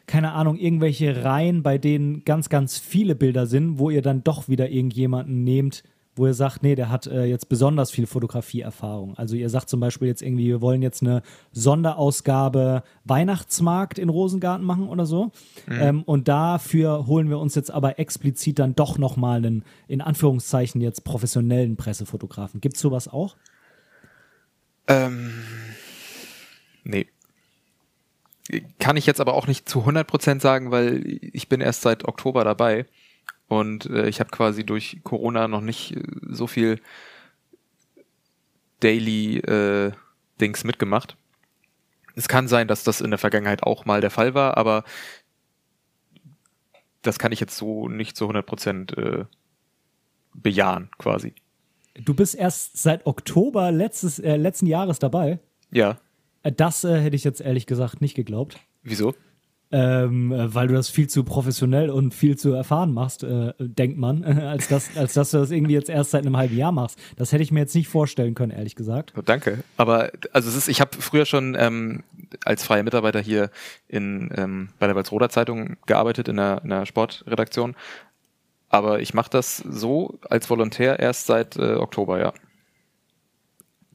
[0.06, 4.48] keine Ahnung, irgendwelche Reihen, bei denen ganz, ganz viele Bilder sind, wo ihr dann doch
[4.48, 5.84] wieder irgendjemanden nehmt,
[6.18, 9.18] wo ihr sagt, nee, der hat äh, jetzt besonders viel Fotografieerfahrung.
[9.18, 14.66] Also ihr sagt zum Beispiel jetzt irgendwie, wir wollen jetzt eine Sonderausgabe Weihnachtsmarkt in Rosengarten
[14.66, 15.32] machen oder so.
[15.70, 20.82] Ähm, und dafür holen wir uns jetzt aber explizit dann doch nochmal einen, in Anführungszeichen
[20.82, 22.62] jetzt professionellen Pressefotografen.
[22.62, 23.36] Gibt es sowas auch?
[24.88, 25.32] Ähm,
[26.84, 27.08] nee.
[28.80, 32.46] Kann ich jetzt aber auch nicht zu 100% sagen, weil ich bin erst seit Oktober
[32.46, 32.86] dabei
[33.48, 36.80] und äh, ich habe quasi durch Corona noch nicht äh, so viel
[38.80, 39.92] Daily äh,
[40.40, 41.18] Dings mitgemacht.
[42.16, 44.84] Es kann sein, dass das in der Vergangenheit auch mal der Fall war, aber
[47.02, 49.26] das kann ich jetzt so nicht zu 100% äh,
[50.34, 51.34] bejahen quasi.
[51.96, 55.40] Du bist erst seit Oktober letztes, äh, letzten Jahres dabei.
[55.72, 55.98] Ja.
[56.44, 58.60] Äh, Das äh, hätte ich jetzt ehrlich gesagt nicht geglaubt.
[58.84, 59.16] Wieso?
[59.70, 63.98] Ähm, äh, weil du das viel zu professionell und viel zu erfahren machst, äh, denkt
[63.98, 66.98] man, als, dass, als dass du das irgendwie jetzt erst seit einem halben Jahr machst.
[67.18, 69.14] Das hätte ich mir jetzt nicht vorstellen können, ehrlich gesagt.
[69.18, 69.64] Oh, danke.
[69.76, 72.04] Aber also es ist, ich habe früher schon ähm,
[72.46, 73.50] als freier Mitarbeiter hier
[73.90, 77.76] in ähm, bei der Walsroder Zeitung gearbeitet in der, in der Sportredaktion.
[78.70, 82.34] Aber ich mache das so als Volontär erst seit äh, Oktober, ja.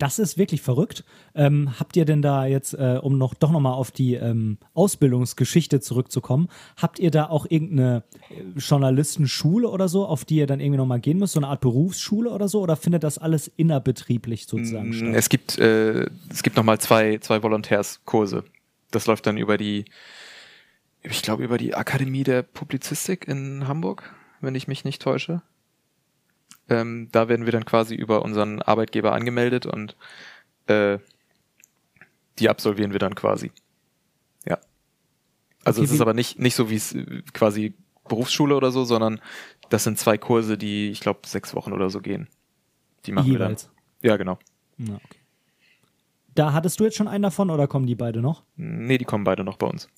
[0.02, 1.04] Das ist wirklich verrückt.
[1.32, 5.78] Ähm, habt ihr denn da jetzt, äh, um noch doch nochmal auf die ähm, Ausbildungsgeschichte
[5.78, 10.78] zurückzukommen, habt ihr da auch irgendeine äh, Journalistenschule oder so, auf die ihr dann irgendwie
[10.78, 14.88] nochmal gehen müsst, so eine Art Berufsschule oder so, oder findet das alles innerbetrieblich sozusagen
[14.88, 15.14] Mm, statt?
[15.14, 18.42] Es gibt, äh, es gibt nochmal zwei, zwei Volontärskurse.
[18.90, 19.84] Das läuft dann über die,
[21.04, 25.42] ich glaube, über die Akademie der Publizistik in Hamburg, wenn ich mich nicht täusche.
[26.72, 29.96] Ähm, da werden wir dann quasi über unseren Arbeitgeber angemeldet und
[30.66, 30.98] äh,
[32.38, 33.52] die absolvieren wir dann quasi.
[34.46, 34.58] Ja.
[35.64, 36.96] Also Okay, es ist aber nicht, nicht so wie es
[37.32, 37.74] quasi
[38.08, 39.20] Berufsschule oder so, sondern
[39.68, 42.28] das sind zwei Kurse, die, ich glaube, sechs Wochen oder so gehen.
[43.06, 43.70] Die machen Jeweils.
[44.00, 44.10] wir dann.
[44.10, 44.38] Ja, genau.
[44.78, 45.18] Ja, okay.
[46.34, 48.42] Da hattest du jetzt schon einen davon oder kommen die beide noch?
[48.56, 49.88] Nee, die kommen beide noch bei uns.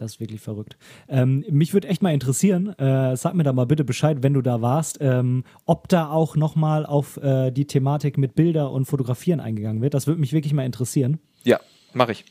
[0.00, 0.78] Das ist wirklich verrückt.
[1.08, 4.40] Ähm, mich würde echt mal interessieren, äh, sag mir da mal bitte Bescheid, wenn du
[4.40, 9.40] da warst, ähm, ob da auch nochmal auf äh, die Thematik mit Bilder und Fotografieren
[9.40, 9.92] eingegangen wird.
[9.94, 11.18] Das würde mich wirklich mal interessieren.
[11.44, 11.60] Ja,
[11.92, 12.24] mache ich.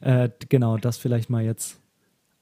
[0.00, 1.78] Äh, genau, das vielleicht mal jetzt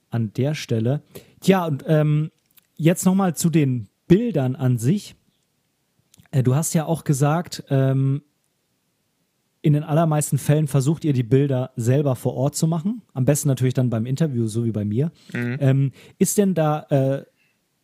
[0.08, 1.02] an der Stelle.
[1.40, 2.30] Tja, und ähm,
[2.76, 5.14] jetzt nochmal zu den Bildern an sich.
[6.30, 8.22] Äh, du hast ja auch gesagt, ähm,
[9.62, 13.02] in den allermeisten Fällen versucht ihr die Bilder selber vor Ort zu machen.
[13.12, 15.12] Am besten natürlich dann beim Interview, so wie bei mir.
[15.34, 17.24] Ähm, ist denn da äh,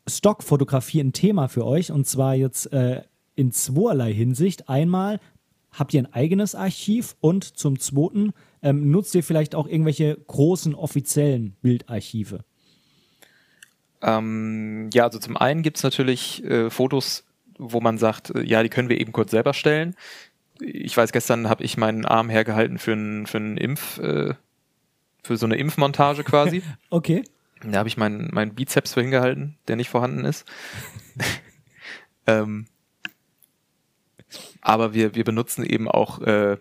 [0.08, 1.92] Stockfotografie ein Thema für euch?
[1.92, 3.02] Und zwar jetzt äh,
[3.34, 4.68] in zweierlei Hinsicht.
[4.68, 5.20] Einmal
[5.70, 10.74] habt ihr ein eigenes Archiv und zum zweiten ähm, nutzt ihr vielleicht auch irgendwelche großen
[10.74, 12.40] offiziellen Bildarchive.
[14.02, 17.24] Ähm, ja, also zum einen gibt's natürlich äh, Fotos,
[17.58, 19.94] wo man sagt, äh, ja, die können wir eben kurz selber stellen.
[20.60, 24.34] Ich weiß, gestern habe ich meinen Arm hergehalten für einen für einen Impf, äh,
[25.22, 26.62] für so eine Impfmontage quasi.
[26.90, 27.24] Okay.
[27.62, 30.44] Da habe ich meinen meinen Bizeps für hingehalten, der nicht vorhanden ist.
[32.26, 32.66] ähm,
[34.60, 36.58] aber wir, wir benutzen eben auch äh,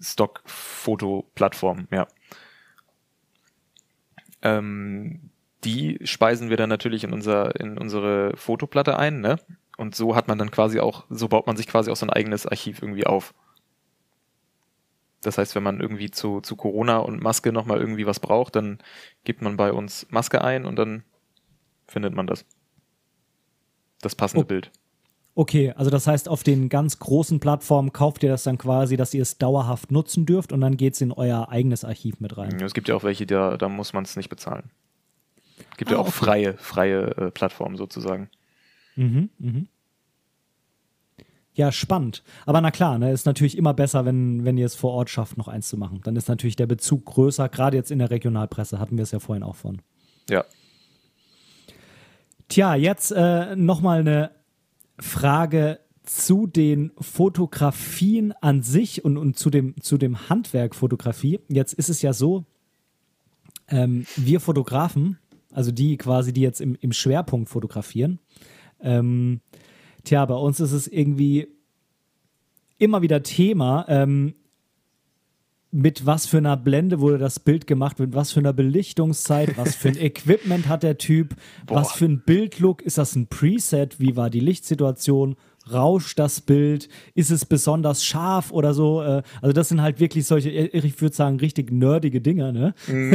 [0.00, 2.06] Stock-Foto-Plattformen, ja.
[4.42, 5.30] Ähm,
[5.64, 9.38] die speisen wir dann natürlich in, unser, in unsere Fotoplatte ein, ne?
[9.78, 12.10] Und so hat man dann quasi auch, so baut man sich quasi auch so ein
[12.10, 13.32] eigenes Archiv irgendwie auf.
[15.22, 18.78] Das heißt, wenn man irgendwie zu, zu Corona und Maske nochmal irgendwie was braucht, dann
[19.24, 21.04] gibt man bei uns Maske ein und dann
[21.86, 22.44] findet man das.
[24.02, 24.46] Das passende Oh.
[24.46, 24.70] Bild.
[25.34, 29.14] Okay, also das heißt, auf den ganz großen Plattformen kauft ihr das dann quasi, dass
[29.14, 32.58] ihr es dauerhaft nutzen dürft und dann geht es in euer eigenes Archiv mit rein.
[32.58, 34.70] Ja, Es gibt ja auch welche, da, da muss man es nicht bezahlen.
[35.70, 36.16] Es gibt ja Ah, auch okay.
[36.16, 38.28] freie, freie äh, Plattformen sozusagen.
[38.98, 39.68] Mhm, mhm.
[41.54, 42.22] Ja, spannend.
[42.46, 45.38] Aber na klar, ne, ist natürlich immer besser, wenn, wenn ihr es vor Ort schafft,
[45.38, 46.00] noch eins zu machen.
[46.04, 49.18] Dann ist natürlich der Bezug größer, gerade jetzt in der Regionalpresse, hatten wir es ja
[49.18, 49.80] vorhin auch von.
[50.28, 50.44] Ja.
[52.48, 54.30] Tja, jetzt äh, nochmal eine
[54.98, 61.40] Frage zu den Fotografien an sich und, und zu, dem, zu dem Handwerk Fotografie.
[61.48, 62.46] Jetzt ist es ja so,
[63.68, 65.18] ähm, wir Fotografen,
[65.52, 68.18] also die quasi, die jetzt im, im Schwerpunkt fotografieren,
[68.80, 69.40] ähm,
[70.04, 71.48] tja, bei uns ist es irgendwie
[72.78, 74.34] immer wieder Thema, ähm,
[75.70, 79.74] mit was für einer Blende wurde das Bild gemacht, mit was für einer Belichtungszeit, was
[79.74, 84.16] für ein Equipment hat der Typ, was für ein Bildlook, ist das ein Preset, wie
[84.16, 85.36] war die Lichtsituation,
[85.72, 90.26] rauscht das Bild, ist es besonders scharf oder so, äh, also das sind halt wirklich
[90.26, 92.74] solche, ich würde sagen, richtig nerdige Dinger, ne?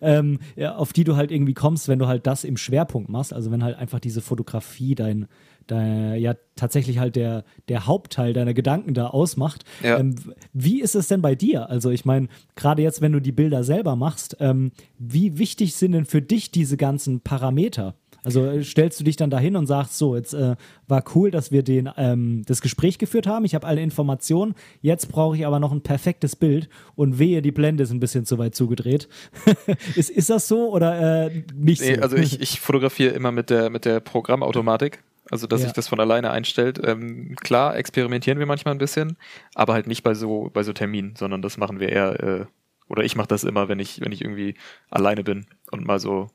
[0.00, 3.32] ähm, ja, auf die du halt irgendwie kommst, wenn du halt das im Schwerpunkt machst,
[3.32, 5.26] also wenn halt einfach diese Fotografie dein,
[5.66, 9.64] dein ja tatsächlich halt der, der Hauptteil deiner Gedanken da ausmacht.
[9.82, 9.98] Ja.
[9.98, 10.14] Ähm,
[10.52, 11.68] wie ist es denn bei dir?
[11.68, 15.92] Also ich meine, gerade jetzt, wenn du die Bilder selber machst, ähm, wie wichtig sind
[15.92, 17.94] denn für dich diese ganzen Parameter?
[18.24, 20.56] Also äh, stellst du dich dann dahin und sagst, so, jetzt äh,
[20.88, 25.10] war cool, dass wir den, ähm, das Gespräch geführt haben, ich habe alle Informationen, jetzt
[25.10, 28.38] brauche ich aber noch ein perfektes Bild und wehe, die Blende ist ein bisschen zu
[28.38, 29.08] weit zugedreht.
[29.94, 32.00] ist, ist das so oder äh, nicht Nee, so?
[32.02, 35.02] also ich, ich fotografiere immer mit der, mit der Programmautomatik.
[35.30, 35.68] Also, dass Ja.
[35.68, 36.78] sich das von alleine einstellt.
[36.84, 39.16] Ähm, klar, experimentieren wir manchmal ein bisschen,
[39.54, 42.44] aber halt nicht bei so, bei so Terminen, sondern das machen wir eher, äh,
[42.90, 44.54] oder ich mache das immer, wenn ich, wenn ich irgendwie
[44.90, 46.28] alleine bin und mal so,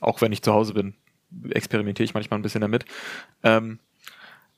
[0.00, 0.94] auch wenn ich zu Hause bin,
[1.50, 2.84] experimentiere ich manchmal ein bisschen damit.
[3.42, 3.78] Ähm,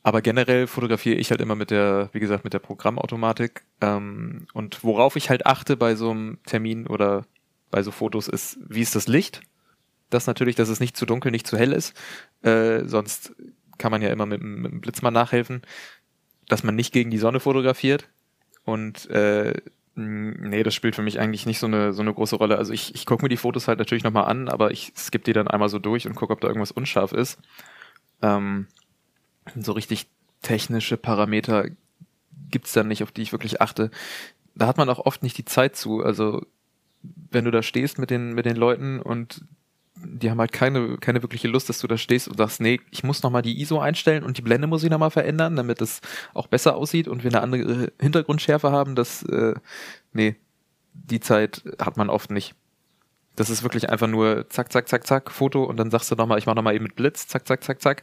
[0.02, 3.64] Aber generell fotografiere ich halt immer mit der, wie gesagt, mit der Programmautomatik.
[3.80, 7.26] Ähm, und worauf ich halt achte bei so einem Termin oder
[7.70, 9.42] bei so Fotos ist, wie ist das Licht?
[10.10, 11.94] Das natürlich, dass es nicht zu dunkel, nicht zu hell ist.
[12.42, 13.34] Äh, sonst
[13.76, 15.62] kann man ja immer mit, mit dem Blitz mal nachhelfen,
[16.48, 18.08] dass man nicht gegen die Sonne fotografiert.
[18.64, 19.52] Und äh,
[19.98, 22.56] nee, das spielt für mich eigentlich nicht so eine, so eine große Rolle.
[22.56, 25.32] Also ich, ich gucke mir die Fotos halt natürlich nochmal an, aber ich skippe die
[25.32, 27.38] dann einmal so durch und gucke, ob da irgendwas unscharf ist.
[28.22, 28.66] Ähm,
[29.56, 30.06] so richtig
[30.42, 31.66] technische Parameter
[32.50, 33.90] gibt's dann nicht, auf die ich wirklich achte.
[34.54, 36.02] Da hat man auch oft nicht die Zeit zu.
[36.02, 36.46] Also
[37.30, 39.44] wenn du da stehst mit den, mit den Leuten und
[40.04, 43.04] die haben halt keine, keine wirkliche Lust, dass du da stehst und sagst, nee, ich
[43.04, 46.00] muss nochmal die ISO einstellen und die Blende muss ich nochmal verändern, damit es
[46.34, 49.54] auch besser aussieht und wir eine andere Hintergrundschärfe haben, das, äh,
[50.12, 50.36] nee,
[50.92, 52.54] die Zeit hat man oft nicht.
[53.36, 56.38] Das ist wirklich einfach nur zack, zack, zack, zack, Foto und dann sagst du nochmal,
[56.38, 58.02] ich mach nochmal eben mit Blitz, zack, zack, zack, zack.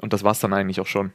[0.00, 1.12] Und das war's dann eigentlich auch schon.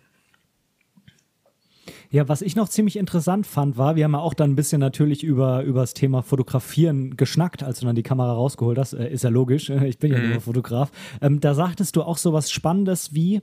[2.11, 4.79] Ja, was ich noch ziemlich interessant fand, war, wir haben ja auch dann ein bisschen
[4.79, 8.93] natürlich über, über das Thema Fotografieren geschnackt, als du dann die Kamera rausgeholt hast.
[8.93, 10.31] Äh, ist ja logisch, ich bin ja mhm.
[10.31, 10.91] nur Fotograf.
[11.21, 13.41] Ähm, da sagtest du auch so was Spannendes wie,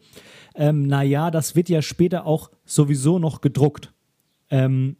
[0.57, 3.93] ähm, naja, das wird ja später auch sowieso noch gedruckt.
[4.51, 4.97] Ähm,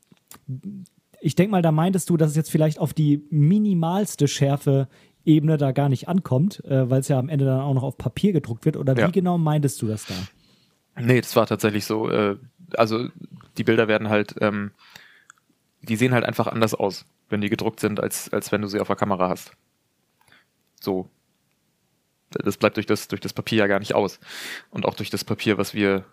[1.21, 4.87] ich denke mal, da meintest du, dass es jetzt vielleicht auf die minimalste Schärfe
[5.25, 7.99] Ebene da gar nicht ankommt, äh, weil es ja am Ende dann auch noch auf
[7.99, 8.77] Papier gedruckt wird.
[8.77, 9.09] Oder ja.
[9.09, 10.15] wie genau meintest du das da?
[11.03, 12.09] Nee, das war tatsächlich so.
[12.09, 12.37] Äh,
[12.75, 13.09] also
[13.57, 14.73] die Bilder werden halt, ähm,
[15.83, 18.81] die sehen halt einfach anders aus, wenn die gedruckt sind, als, als wenn du sie
[18.81, 19.53] auf der Kamera hast.
[20.81, 21.09] So.
[22.31, 24.19] Das bleibt durch das, durch das Papier ja gar nicht aus.
[24.71, 26.05] Und auch durch das Papier, was wir,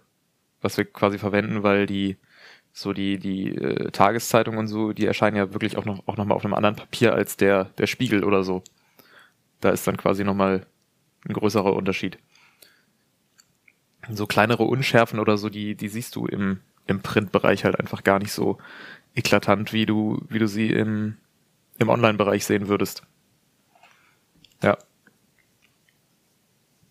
[0.62, 2.18] was wir quasi verwenden, weil die,
[2.72, 6.26] so die, die äh, Tageszeitung und so, die erscheinen ja wirklich auch noch, auch noch
[6.26, 8.64] mal auf einem anderen Papier als der, der Spiegel oder so.
[9.60, 10.66] Da ist dann quasi nochmal
[11.28, 12.18] ein größerer Unterschied.
[14.10, 18.20] So kleinere Unschärfen oder so, die, die siehst du im, im Printbereich halt einfach gar
[18.20, 18.58] nicht so
[19.16, 21.18] eklatant, wie du, wie du sie im,
[21.80, 23.04] im Online-Bereich sehen würdest.
[24.62, 24.78] Ja.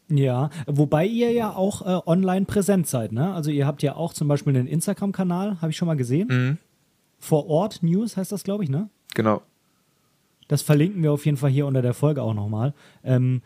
[0.08, 3.32] Ja, wobei ihr ja auch äh, online präsent seid, ne?
[3.32, 6.28] Also ihr habt ja auch zum Beispiel einen Instagram-Kanal, habe ich schon mal gesehen.
[6.28, 6.58] Mhm.
[7.18, 8.90] Vor Ort News heißt das, glaube ich, ne?
[9.14, 9.42] Genau.
[10.48, 12.74] Das verlinken wir auf jeden Fall hier unter der Folge auch nochmal.
[13.02, 13.40] Ähm,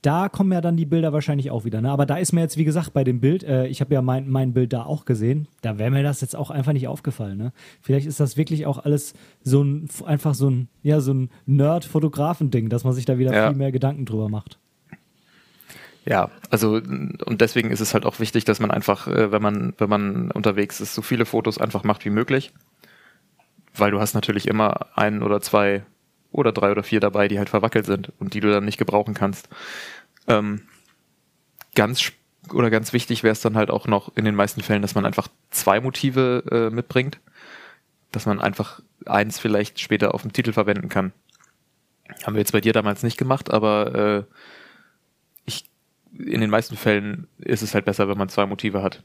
[0.00, 1.80] da kommen ja dann die Bilder wahrscheinlich auch wieder.
[1.80, 1.90] Ne?
[1.90, 4.28] Aber da ist mir jetzt, wie gesagt, bei dem Bild, äh, ich habe ja mein,
[4.28, 7.36] mein Bild da auch gesehen, da wäre mir das jetzt auch einfach nicht aufgefallen.
[7.36, 7.52] Ne?
[7.82, 9.12] Vielleicht ist das wirklich auch alles
[9.42, 13.48] so ein, einfach so ein, ja, so ein Nerd-Fotografen-Ding, dass man sich da wieder ja.
[13.48, 14.58] viel mehr Gedanken drüber macht.
[16.06, 19.74] Ja, also und deswegen ist es halt auch wichtig, dass man einfach, äh, wenn man,
[19.76, 22.52] wenn man unterwegs ist, so viele Fotos einfach macht wie möglich.
[23.74, 25.84] Weil du hast natürlich immer ein oder zwei
[26.36, 29.14] oder drei oder vier dabei, die halt verwackelt sind und die du dann nicht gebrauchen
[29.14, 29.48] kannst.
[30.28, 30.62] Ähm,
[31.74, 32.12] ganz
[32.52, 35.04] oder ganz wichtig wäre es dann halt auch noch in den meisten Fällen, dass man
[35.04, 37.18] einfach zwei Motive äh, mitbringt,
[38.12, 41.12] dass man einfach eins vielleicht später auf dem Titel verwenden kann.
[42.24, 44.34] Haben wir jetzt bei dir damals nicht gemacht, aber äh,
[45.44, 45.64] ich
[46.16, 49.02] in den meisten Fällen ist es halt besser, wenn man zwei Motive hat.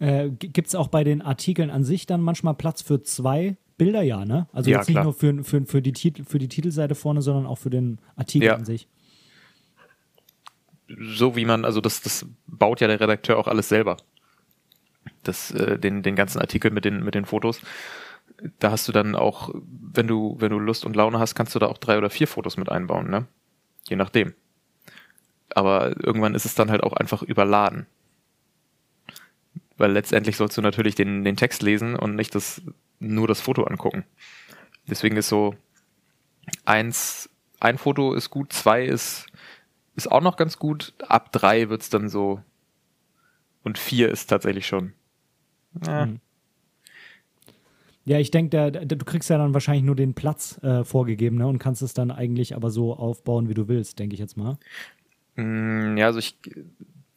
[0.00, 4.02] Äh, Gibt es auch bei den Artikeln an sich dann manchmal Platz für zwei Bilder
[4.02, 4.46] ja, ne?
[4.52, 5.04] Also ja, jetzt nicht klar.
[5.04, 8.46] nur für, für, für, die Titel, für die Titelseite vorne, sondern auch für den Artikel
[8.46, 8.54] ja.
[8.54, 8.88] an sich.
[10.88, 13.96] So wie man, also das, das baut ja der Redakteur auch alles selber.
[15.22, 17.60] Das, äh, den, den ganzen Artikel mit den, mit den Fotos.
[18.58, 21.58] Da hast du dann auch, wenn du, wenn du Lust und Laune hast, kannst du
[21.58, 23.26] da auch drei oder vier Fotos mit einbauen, ne?
[23.88, 24.34] Je nachdem.
[25.50, 27.86] Aber irgendwann ist es dann halt auch einfach überladen.
[29.76, 32.62] Weil letztendlich sollst du natürlich den, den Text lesen und nicht das,
[33.00, 34.04] nur das Foto angucken.
[34.88, 35.54] Deswegen ist so
[36.64, 39.26] eins, ein Foto ist gut, zwei ist,
[39.96, 42.40] ist auch noch ganz gut, ab drei wird's dann so
[43.62, 44.92] und vier ist tatsächlich schon.
[45.86, 46.08] Äh.
[48.06, 51.58] Ja, ich denke, du kriegst ja dann wahrscheinlich nur den Platz äh, vorgegeben ne, und
[51.58, 54.58] kannst es dann eigentlich aber so aufbauen, wie du willst, denke ich jetzt mal.
[55.36, 56.36] Mm, ja, also ich,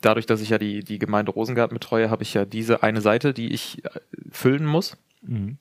[0.08, 3.34] dadurch, dass ich ja die, die Gemeinde Rosengarten betreue, habe ich ja diese eine Seite,
[3.34, 3.90] die ich äh,
[4.32, 4.98] füllen muss.
[5.22, 5.58] Mhm.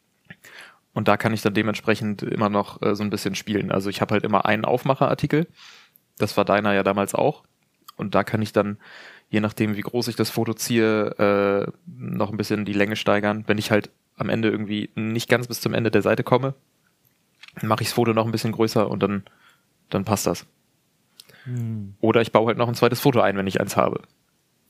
[0.95, 3.73] Und da kann ich dann dementsprechend immer noch äh, so ein bisschen spielen.
[3.73, 5.49] Also ich habe halt immer einen Aufmacherartikel.
[6.17, 7.43] Das war deiner ja damals auch.
[7.97, 8.79] Und da kann ich dann,
[9.31, 13.45] je nachdem, wie groß ich das Foto ziehe, äh, noch ein bisschen die Länge steigern.
[13.47, 16.55] Wenn ich halt am Ende irgendwie nicht ganz bis zum Ende der Seite komme,
[17.63, 19.25] mache ich das Foto noch ein bisschen größer und dann,
[19.91, 20.47] dann passt das.
[21.45, 21.95] Hm.
[22.01, 24.03] Oder ich baue halt noch ein zweites Foto ein, wenn ich eins habe.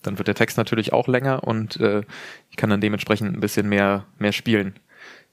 [0.06, 2.02] Dann wird der Text natürlich auch länger und äh,
[2.50, 4.74] ich kann dann dementsprechend ein bisschen mehr, mehr spielen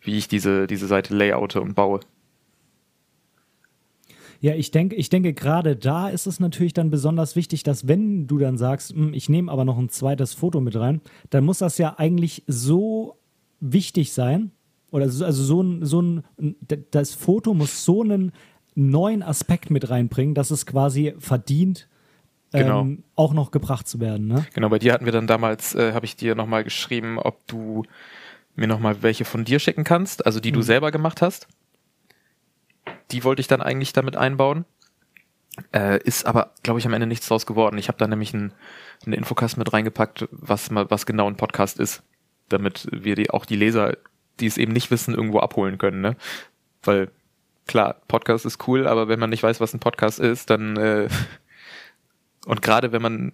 [0.03, 2.01] wie ich diese, diese Seite layoute und baue.
[4.41, 8.27] Ja, ich denke, ich denke, gerade da ist es natürlich dann besonders wichtig, dass wenn
[8.27, 11.59] du dann sagst, hm, ich nehme aber noch ein zweites Foto mit rein, dann muss
[11.59, 13.17] das ja eigentlich so
[13.61, 14.51] wichtig sein,
[14.91, 16.23] oder also so ein, so ein,
[16.91, 18.31] das Foto muss so einen
[18.75, 21.87] neuen Aspekt mit reinbringen, dass es quasi verdient,
[22.61, 22.81] genau.
[22.81, 24.27] ähm, auch noch gebracht zu werden.
[24.27, 24.45] Ne?
[24.53, 27.83] Genau, bei dir hatten wir dann damals, äh, habe ich dir nochmal geschrieben, ob du
[28.55, 30.55] mir nochmal welche von dir schicken kannst, also die mhm.
[30.55, 31.47] du selber gemacht hast.
[33.11, 34.65] Die wollte ich dann eigentlich damit einbauen.
[35.71, 37.77] Äh, ist aber, glaube ich, am Ende nichts draus geworden.
[37.77, 38.53] Ich habe da nämlich ein,
[39.05, 42.01] eine Infokast mit reingepackt, was, mal, was genau ein Podcast ist,
[42.49, 43.97] damit wir die, auch die Leser,
[44.39, 46.01] die es eben nicht wissen, irgendwo abholen können.
[46.01, 46.15] Ne?
[46.81, 47.11] Weil
[47.67, 51.07] klar, Podcast ist cool, aber wenn man nicht weiß, was ein Podcast ist, dann äh,
[52.45, 53.31] und gerade wenn man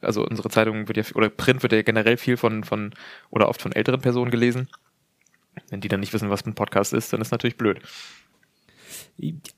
[0.00, 2.92] also unsere Zeitung wird ja oder Print wird ja generell viel von von
[3.30, 4.68] oder oft von älteren Personen gelesen.
[5.70, 7.80] Wenn die dann nicht wissen, was ein Podcast ist, dann ist natürlich blöd.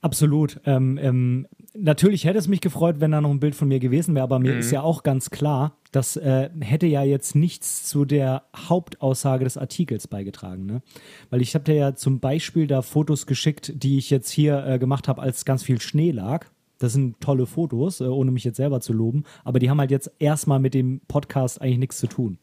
[0.03, 0.61] Absolut.
[0.67, 4.15] Ähm, ähm, natürlich hätte es mich gefreut, wenn da noch ein Bild von mir gewesen
[4.15, 4.59] wäre, aber mir mhm.
[4.59, 9.57] ist ja auch ganz klar, das äh, hätte ja jetzt nichts zu der Hauptaussage des
[9.57, 10.67] Artikels beigetragen.
[10.67, 10.83] Ne?
[11.31, 14.79] Weil ich habe dir ja zum Beispiel da Fotos geschickt, die ich jetzt hier äh,
[14.79, 16.47] gemacht habe, als ganz viel Schnee lag.
[16.79, 19.91] Das sind tolle Fotos, äh, ohne mich jetzt selber zu loben, aber die haben halt
[19.91, 22.39] jetzt erstmal mit dem Podcast eigentlich nichts zu tun.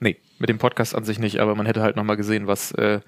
[0.00, 3.00] Nee, mit dem Podcast an sich nicht, aber man hätte halt nochmal gesehen, was, äh,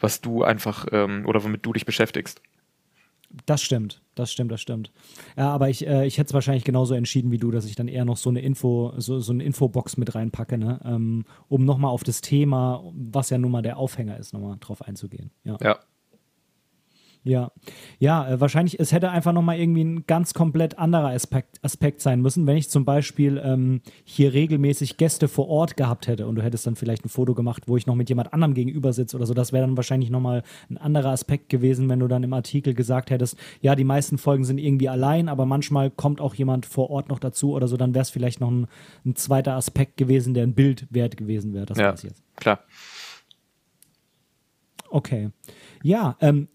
[0.00, 2.42] was du einfach ähm, oder womit du dich beschäftigst.
[3.44, 4.90] Das stimmt, das stimmt, das stimmt.
[5.36, 7.88] Ja, aber ich, äh, ich hätte es wahrscheinlich genauso entschieden wie du, dass ich dann
[7.88, 10.80] eher noch so eine Info, so, so eine Infobox mit reinpacke, ne?
[10.84, 14.80] ähm, um nochmal auf das Thema, was ja nun mal der Aufhänger ist, nochmal drauf
[14.82, 15.30] einzugehen.
[15.44, 15.58] Ja.
[15.62, 15.78] ja.
[17.28, 17.52] Ja,
[17.98, 22.22] ja, äh, wahrscheinlich, es hätte einfach nochmal irgendwie ein ganz komplett anderer Aspekt, Aspekt sein
[22.22, 26.42] müssen, wenn ich zum Beispiel ähm, hier regelmäßig Gäste vor Ort gehabt hätte und du
[26.42, 29.26] hättest dann vielleicht ein Foto gemacht, wo ich noch mit jemand anderem gegenüber sitze oder
[29.26, 29.34] so.
[29.34, 33.10] Das wäre dann wahrscheinlich nochmal ein anderer Aspekt gewesen, wenn du dann im Artikel gesagt
[33.10, 37.10] hättest, ja, die meisten Folgen sind irgendwie allein, aber manchmal kommt auch jemand vor Ort
[37.10, 38.68] noch dazu oder so, dann wäre es vielleicht noch ein,
[39.04, 41.66] ein, zweiter Aspekt gewesen, der ein Bild wert gewesen wäre.
[41.66, 42.22] Das ja, jetzt.
[42.36, 42.60] klar.
[44.90, 45.28] Okay.
[45.82, 46.48] Ja, ähm,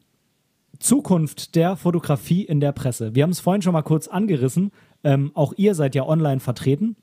[0.83, 3.15] Zukunft der Fotografie in der Presse.
[3.15, 4.71] Wir haben es vorhin schon mal kurz angerissen.
[5.03, 6.97] Ähm, auch ihr seid ja online vertreten.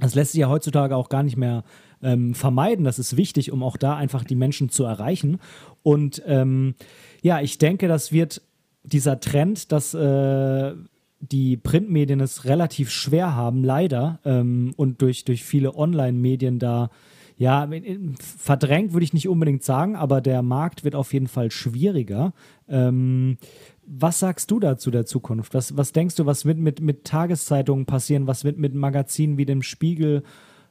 [0.00, 1.64] Das lässt sich ja heutzutage auch gar nicht mehr
[2.02, 2.84] ähm, vermeiden.
[2.84, 5.38] Das ist wichtig, um auch da einfach die Menschen zu erreichen.
[5.82, 6.76] Und ähm,
[7.22, 8.40] ja, ich denke, das wird
[8.82, 10.72] dieser Trend, dass äh,
[11.20, 16.90] die Printmedien es relativ schwer haben, leider, ähm, und durch, durch viele Online-Medien da
[17.36, 17.68] ja,
[18.20, 22.32] verdrängt würde ich nicht unbedingt sagen, aber der Markt wird auf jeden Fall schwieriger.
[22.68, 23.38] Ähm,
[23.86, 25.52] was sagst du dazu der Zukunft?
[25.52, 28.26] Was, was denkst du, was wird mit, mit Tageszeitungen passieren?
[28.26, 30.22] Was wird mit Magazinen wie dem Spiegel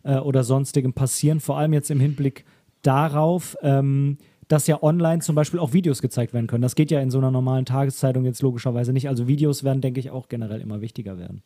[0.03, 1.39] äh, oder sonstigem passieren?
[1.39, 2.45] Vor allem jetzt im Hinblick
[2.81, 6.61] darauf, ähm, dass ja online zum Beispiel auch Videos gezeigt werden können.
[6.61, 9.09] Das geht ja in so einer normalen Tageszeitung jetzt logischerweise nicht.
[9.09, 11.43] Also Videos werden, denke ich, auch generell immer wichtiger werden.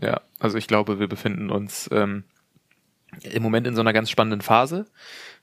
[0.00, 2.24] Ja, also ich glaube, wir befinden uns ähm,
[3.20, 4.86] im Moment in so einer ganz spannenden Phase,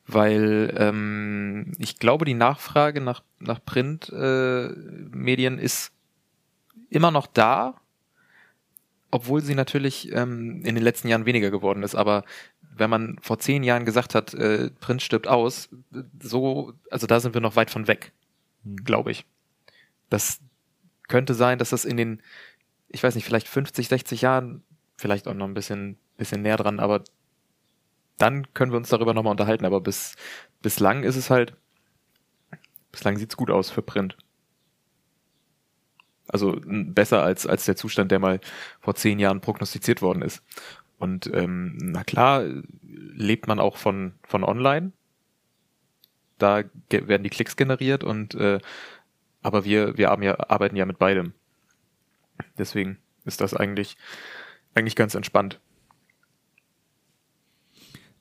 [0.07, 5.91] weil ähm, ich glaube, die Nachfrage nach, nach Printmedien äh, ist
[6.89, 7.75] immer noch da,
[9.11, 11.95] obwohl sie natürlich ähm, in den letzten Jahren weniger geworden ist.
[11.95, 12.23] Aber
[12.61, 15.69] wenn man vor zehn Jahren gesagt hat, äh, Print stirbt aus,
[16.21, 18.11] so, also da sind wir noch weit von weg,
[18.63, 18.83] mhm.
[18.83, 19.25] glaube ich.
[20.09, 20.39] Das
[21.07, 22.21] könnte sein, dass das in den,
[22.87, 24.63] ich weiß nicht, vielleicht 50, 60 Jahren,
[24.95, 27.03] vielleicht auch noch ein bisschen, bisschen näher dran, aber
[28.19, 29.65] dann können wir uns darüber nochmal unterhalten.
[29.65, 30.15] Aber bis,
[30.61, 31.55] bislang ist es halt,
[32.91, 34.17] bislang sieht's gut aus für Print.
[36.27, 38.39] Also besser als, als der Zustand, der mal
[38.81, 40.43] vor zehn Jahren prognostiziert worden ist.
[40.99, 42.43] Und ähm, na klar,
[42.83, 44.91] lebt man auch von, von online.
[46.37, 48.59] Da werden die Klicks generiert und äh,
[49.41, 51.33] aber wir, wir haben ja, arbeiten ja mit beidem.
[52.57, 53.97] Deswegen ist das eigentlich,
[54.75, 55.59] eigentlich ganz entspannt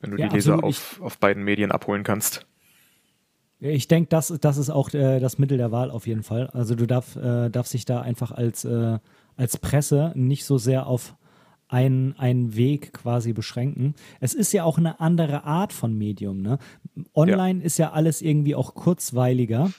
[0.01, 0.75] wenn du ja, die Leser absolut.
[0.75, 2.47] auf, auf beiden Medien abholen kannst.
[3.61, 6.49] Ich denke, das, das ist auch äh, das Mittel der Wahl auf jeden Fall.
[6.49, 8.99] Also du darf, äh, darfst dich da einfach als, äh,
[9.37, 11.17] als Presse nicht so sehr auf
[11.67, 13.95] einen, einen Weg quasi beschränken.
[14.21, 16.41] Es ist ja auch eine andere Art von Medium.
[16.41, 16.59] Ne?
[17.15, 17.65] Online ja.
[17.65, 19.71] ist ja alles irgendwie auch kurzweiliger.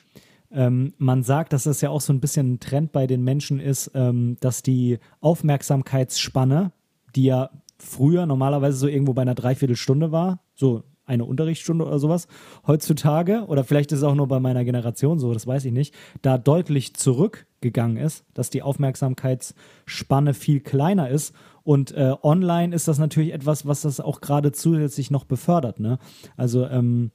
[0.51, 3.59] Ähm, man sagt, dass das ja auch so ein bisschen ein Trend bei den Menschen
[3.59, 6.71] ist, ähm, dass die Aufmerksamkeitsspanne,
[7.15, 7.49] die ja
[7.79, 12.27] früher normalerweise so irgendwo bei einer Dreiviertelstunde war, so eine Unterrichtsstunde oder sowas,
[12.67, 15.95] heutzutage, oder vielleicht ist es auch nur bei meiner Generation so, das weiß ich nicht,
[16.21, 21.33] da deutlich zurückgegangen ist, dass die Aufmerksamkeitsspanne viel kleiner ist.
[21.63, 25.79] Und äh, online ist das natürlich etwas, was das auch gerade zusätzlich noch befördert.
[25.79, 25.97] Ne?
[26.37, 27.11] Also, ähm,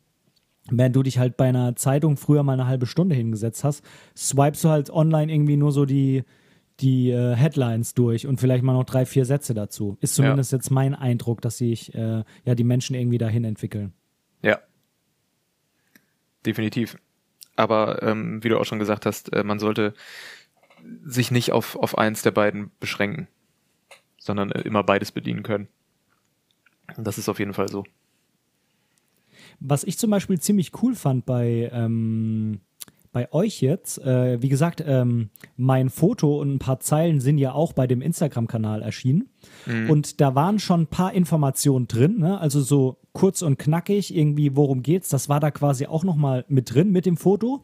[0.70, 3.84] wenn du dich halt bei einer Zeitung früher mal eine halbe Stunde hingesetzt hast,
[4.16, 6.24] swipest du halt online irgendwie nur so die,
[6.80, 9.96] die äh, Headlines durch und vielleicht mal noch drei, vier Sätze dazu.
[10.00, 10.58] Ist zumindest ja.
[10.58, 13.92] jetzt mein Eindruck, dass sich äh, ja die Menschen irgendwie dahin entwickeln.
[14.42, 14.58] Ja.
[16.44, 16.96] Definitiv.
[17.56, 19.94] Aber ähm, wie du auch schon gesagt hast, äh, man sollte
[21.04, 23.28] sich nicht auf, auf eins der beiden beschränken,
[24.18, 25.68] sondern äh, immer beides bedienen können.
[26.98, 27.84] Das ist auf jeden Fall so.
[29.60, 32.60] Was ich zum Beispiel ziemlich cool fand bei, ähm,
[33.14, 37.52] bei euch jetzt, äh, wie gesagt, ähm, mein Foto und ein paar Zeilen sind ja
[37.52, 39.30] auch bei dem Instagram-Kanal erschienen.
[39.66, 39.88] Mhm.
[39.88, 42.40] Und da waren schon ein paar Informationen drin, ne?
[42.40, 45.08] also so kurz und knackig, irgendwie, worum geht's.
[45.10, 47.62] Das war da quasi auch nochmal mit drin mit dem Foto.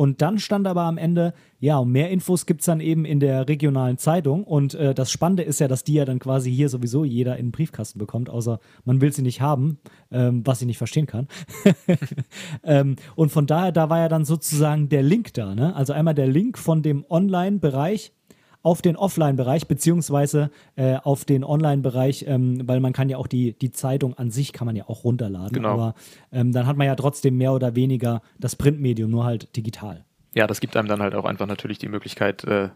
[0.00, 3.20] Und dann stand aber am Ende, ja, und mehr Infos gibt es dann eben in
[3.20, 4.44] der regionalen Zeitung.
[4.44, 7.48] Und äh, das Spannende ist ja, dass die ja dann quasi hier sowieso jeder in
[7.48, 9.78] den Briefkasten bekommt, außer man will sie nicht haben,
[10.10, 11.28] ähm, was ich nicht verstehen kann.
[12.64, 15.54] ähm, und von daher, da war ja dann sozusagen der Link da.
[15.54, 15.76] Ne?
[15.76, 18.14] Also einmal der Link von dem Online-Bereich
[18.62, 23.54] auf den Offline-Bereich beziehungsweise äh, auf den Online-Bereich, ähm, weil man kann ja auch die,
[23.54, 25.52] die Zeitung an sich kann man ja auch runterladen.
[25.52, 25.70] Genau.
[25.70, 25.94] Aber
[26.32, 30.04] ähm, dann hat man ja trotzdem mehr oder weniger das Printmedium, nur halt digital.
[30.34, 32.68] Ja, das gibt einem dann halt auch einfach natürlich die Möglichkeit, äh,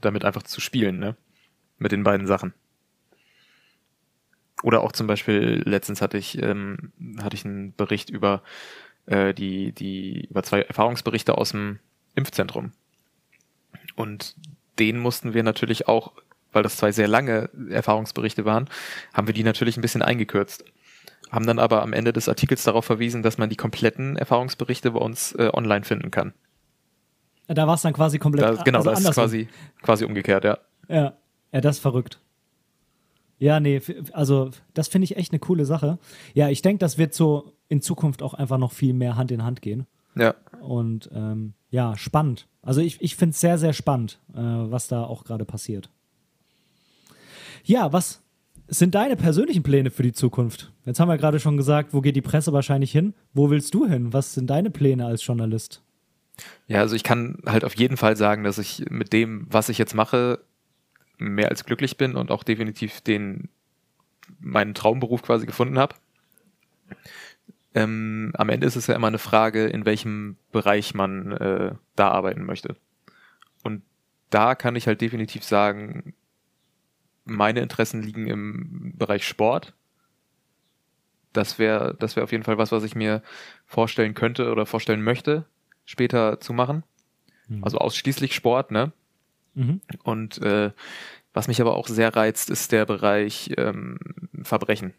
[0.00, 1.16] damit einfach zu spielen, ne?
[1.78, 2.54] Mit den beiden Sachen.
[4.62, 8.42] Oder auch zum Beispiel, letztens hatte ich, ähm, hatte ich einen Bericht über
[9.06, 11.80] äh, die, die, über zwei Erfahrungsberichte aus dem
[12.14, 12.72] Impfzentrum.
[13.96, 14.36] Und
[14.78, 16.12] den mussten wir natürlich auch,
[16.52, 18.68] weil das zwei sehr lange Erfahrungsberichte waren,
[19.12, 20.64] haben wir die natürlich ein bisschen eingekürzt.
[21.30, 25.00] Haben dann aber am Ende des Artikels darauf verwiesen, dass man die kompletten Erfahrungsberichte bei
[25.00, 26.32] uns äh, online finden kann.
[27.48, 29.48] Da war es dann quasi komplett da, Genau, also das ist quasi,
[29.82, 30.58] quasi umgekehrt, ja.
[30.88, 31.14] Ja,
[31.52, 32.20] ja, das ist verrückt.
[33.38, 33.80] Ja, nee,
[34.12, 35.98] also das finde ich echt eine coole Sache.
[36.34, 39.42] Ja, ich denke, das wird so in Zukunft auch einfach noch viel mehr Hand in
[39.42, 39.86] Hand gehen.
[40.14, 40.34] Ja.
[40.60, 42.46] Und ähm, ja, spannend.
[42.62, 45.90] Also ich, ich finde es sehr, sehr spannend, äh, was da auch gerade passiert.
[47.64, 48.22] Ja, was
[48.68, 50.72] sind deine persönlichen Pläne für die Zukunft?
[50.84, 53.12] Jetzt haben wir gerade schon gesagt, wo geht die Presse wahrscheinlich hin?
[53.32, 54.12] Wo willst du hin?
[54.12, 55.82] Was sind deine Pläne als Journalist?
[56.68, 59.76] Ja, also ich kann halt auf jeden Fall sagen, dass ich mit dem, was ich
[59.76, 60.44] jetzt mache,
[61.18, 63.48] mehr als glücklich bin und auch definitiv den
[64.38, 65.96] meinen Traumberuf quasi gefunden habe.
[67.74, 72.08] Ähm, am Ende ist es ja immer eine Frage, in welchem Bereich man äh, da
[72.08, 72.76] arbeiten möchte.
[73.64, 73.82] Und
[74.30, 76.14] da kann ich halt definitiv sagen,
[77.24, 79.74] meine Interessen liegen im Bereich Sport.
[81.32, 83.22] Das wäre das wäre auf jeden Fall was, was ich mir
[83.66, 85.46] vorstellen könnte oder vorstellen möchte,
[85.84, 86.84] später zu machen.
[87.48, 87.64] Mhm.
[87.64, 88.92] Also ausschließlich Sport, ne?
[89.54, 89.80] Mhm.
[90.04, 90.70] Und äh,
[91.32, 93.98] was mich aber auch sehr reizt, ist der Bereich ähm,
[94.42, 94.94] Verbrechen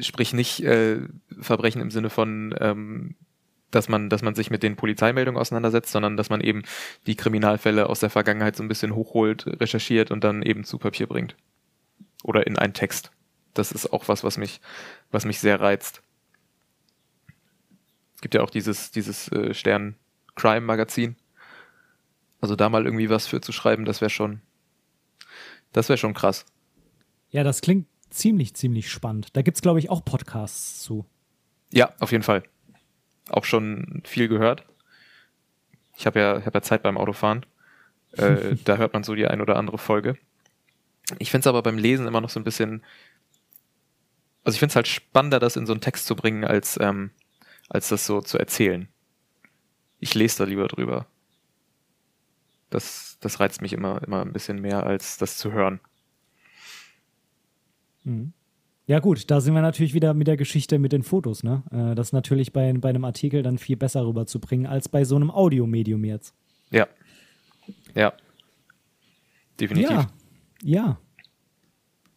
[0.00, 1.00] sprich nicht äh,
[1.40, 3.16] Verbrechen im Sinne von ähm,
[3.70, 6.62] dass man, dass man sich mit den Polizeimeldungen auseinandersetzt, sondern dass man eben
[7.06, 11.06] die Kriminalfälle aus der Vergangenheit so ein bisschen hochholt, recherchiert und dann eben zu Papier
[11.06, 11.36] bringt.
[12.22, 13.10] Oder in einen Text.
[13.54, 14.60] Das ist auch was, was mich,
[15.10, 16.02] was mich sehr reizt.
[18.14, 21.16] Es gibt ja auch dieses, dieses äh, Stern-Crime-Magazin.
[22.40, 24.40] Also da mal irgendwie was für zu schreiben, das wäre schon,
[25.72, 26.44] das wäre schon krass.
[27.30, 29.28] Ja, das klingt ziemlich, ziemlich spannend.
[29.34, 31.04] Da gibt es, glaube ich, auch Podcasts zu.
[31.72, 32.42] Ja, auf jeden Fall.
[33.28, 34.64] Auch schon viel gehört.
[35.96, 37.44] Ich habe ja, hab ja Zeit beim Autofahren.
[38.12, 40.16] Äh, da hört man so die ein oder andere Folge.
[41.18, 42.82] Ich finde es aber beim Lesen immer noch so ein bisschen.
[44.44, 47.10] Also ich finde es halt spannender, das in so einen Text zu bringen, als, ähm,
[47.68, 48.88] als das so zu erzählen.
[49.98, 51.06] Ich lese da lieber drüber.
[52.70, 55.80] Das, das reizt mich immer, immer ein bisschen mehr, als das zu hören.
[58.06, 58.32] Mhm.
[58.86, 61.64] Ja, gut, da sind wir natürlich wieder mit der Geschichte mit den Fotos, ne?
[61.72, 65.16] Äh, das ist natürlich bei, bei einem Artikel dann viel besser rüberzubringen als bei so
[65.16, 66.34] einem Audiomedium jetzt.
[66.70, 66.86] Ja.
[67.94, 68.12] Ja.
[69.58, 69.90] Definitiv.
[69.90, 70.06] Ja.
[70.62, 70.98] Ja.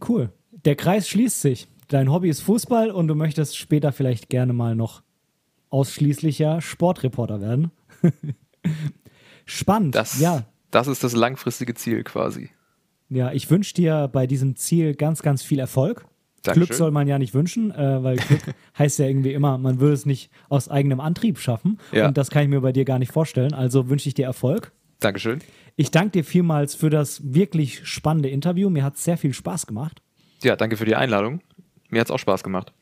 [0.08, 0.32] Cool.
[0.52, 1.68] Der Kreis schließt sich.
[1.88, 5.02] Dein Hobby ist Fußball und du möchtest später vielleicht gerne mal noch
[5.72, 7.72] ausschließlicher Sportreporter werden.
[9.46, 9.96] Spannend.
[9.96, 10.46] Das, ja.
[10.70, 12.52] Das ist das langfristige Ziel quasi.
[13.10, 16.06] Ja, ich wünsche dir bei diesem Ziel ganz, ganz viel Erfolg.
[16.44, 16.68] Dankeschön.
[16.68, 18.42] Glück soll man ja nicht wünschen, äh, weil Glück
[18.78, 21.80] heißt ja irgendwie immer, man würde es nicht aus eigenem Antrieb schaffen.
[21.92, 22.08] Ja.
[22.08, 23.54] Und das kann ich mir bei dir gar nicht vorstellen.
[23.54, 24.72] Also wünsche ich dir Erfolg.
[25.00, 25.40] Dankeschön.
[25.76, 28.70] Ich danke dir vielmals für das wirklich spannende Interview.
[28.70, 30.02] Mir hat es sehr viel Spaß gemacht.
[30.44, 31.42] Ja, danke für die Einladung.
[31.90, 32.74] Mir hat es auch Spaß gemacht.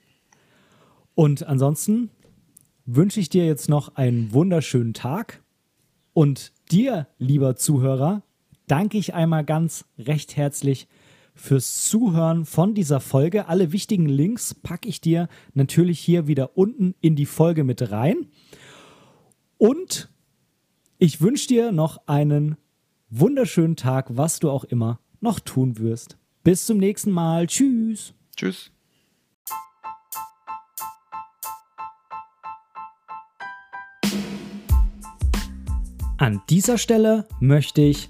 [1.15, 2.09] Und ansonsten
[2.85, 5.43] wünsche ich dir jetzt noch einen wunderschönen Tag.
[6.13, 8.23] Und dir, lieber Zuhörer,
[8.67, 10.87] danke ich einmal ganz recht herzlich
[11.33, 13.47] fürs Zuhören von dieser Folge.
[13.47, 18.27] Alle wichtigen Links packe ich dir natürlich hier wieder unten in die Folge mit rein.
[19.57, 20.09] Und
[20.97, 22.57] ich wünsche dir noch einen
[23.09, 26.17] wunderschönen Tag, was du auch immer noch tun wirst.
[26.43, 27.47] Bis zum nächsten Mal.
[27.47, 28.13] Tschüss.
[28.35, 28.71] Tschüss.
[36.17, 38.09] An dieser Stelle möchte ich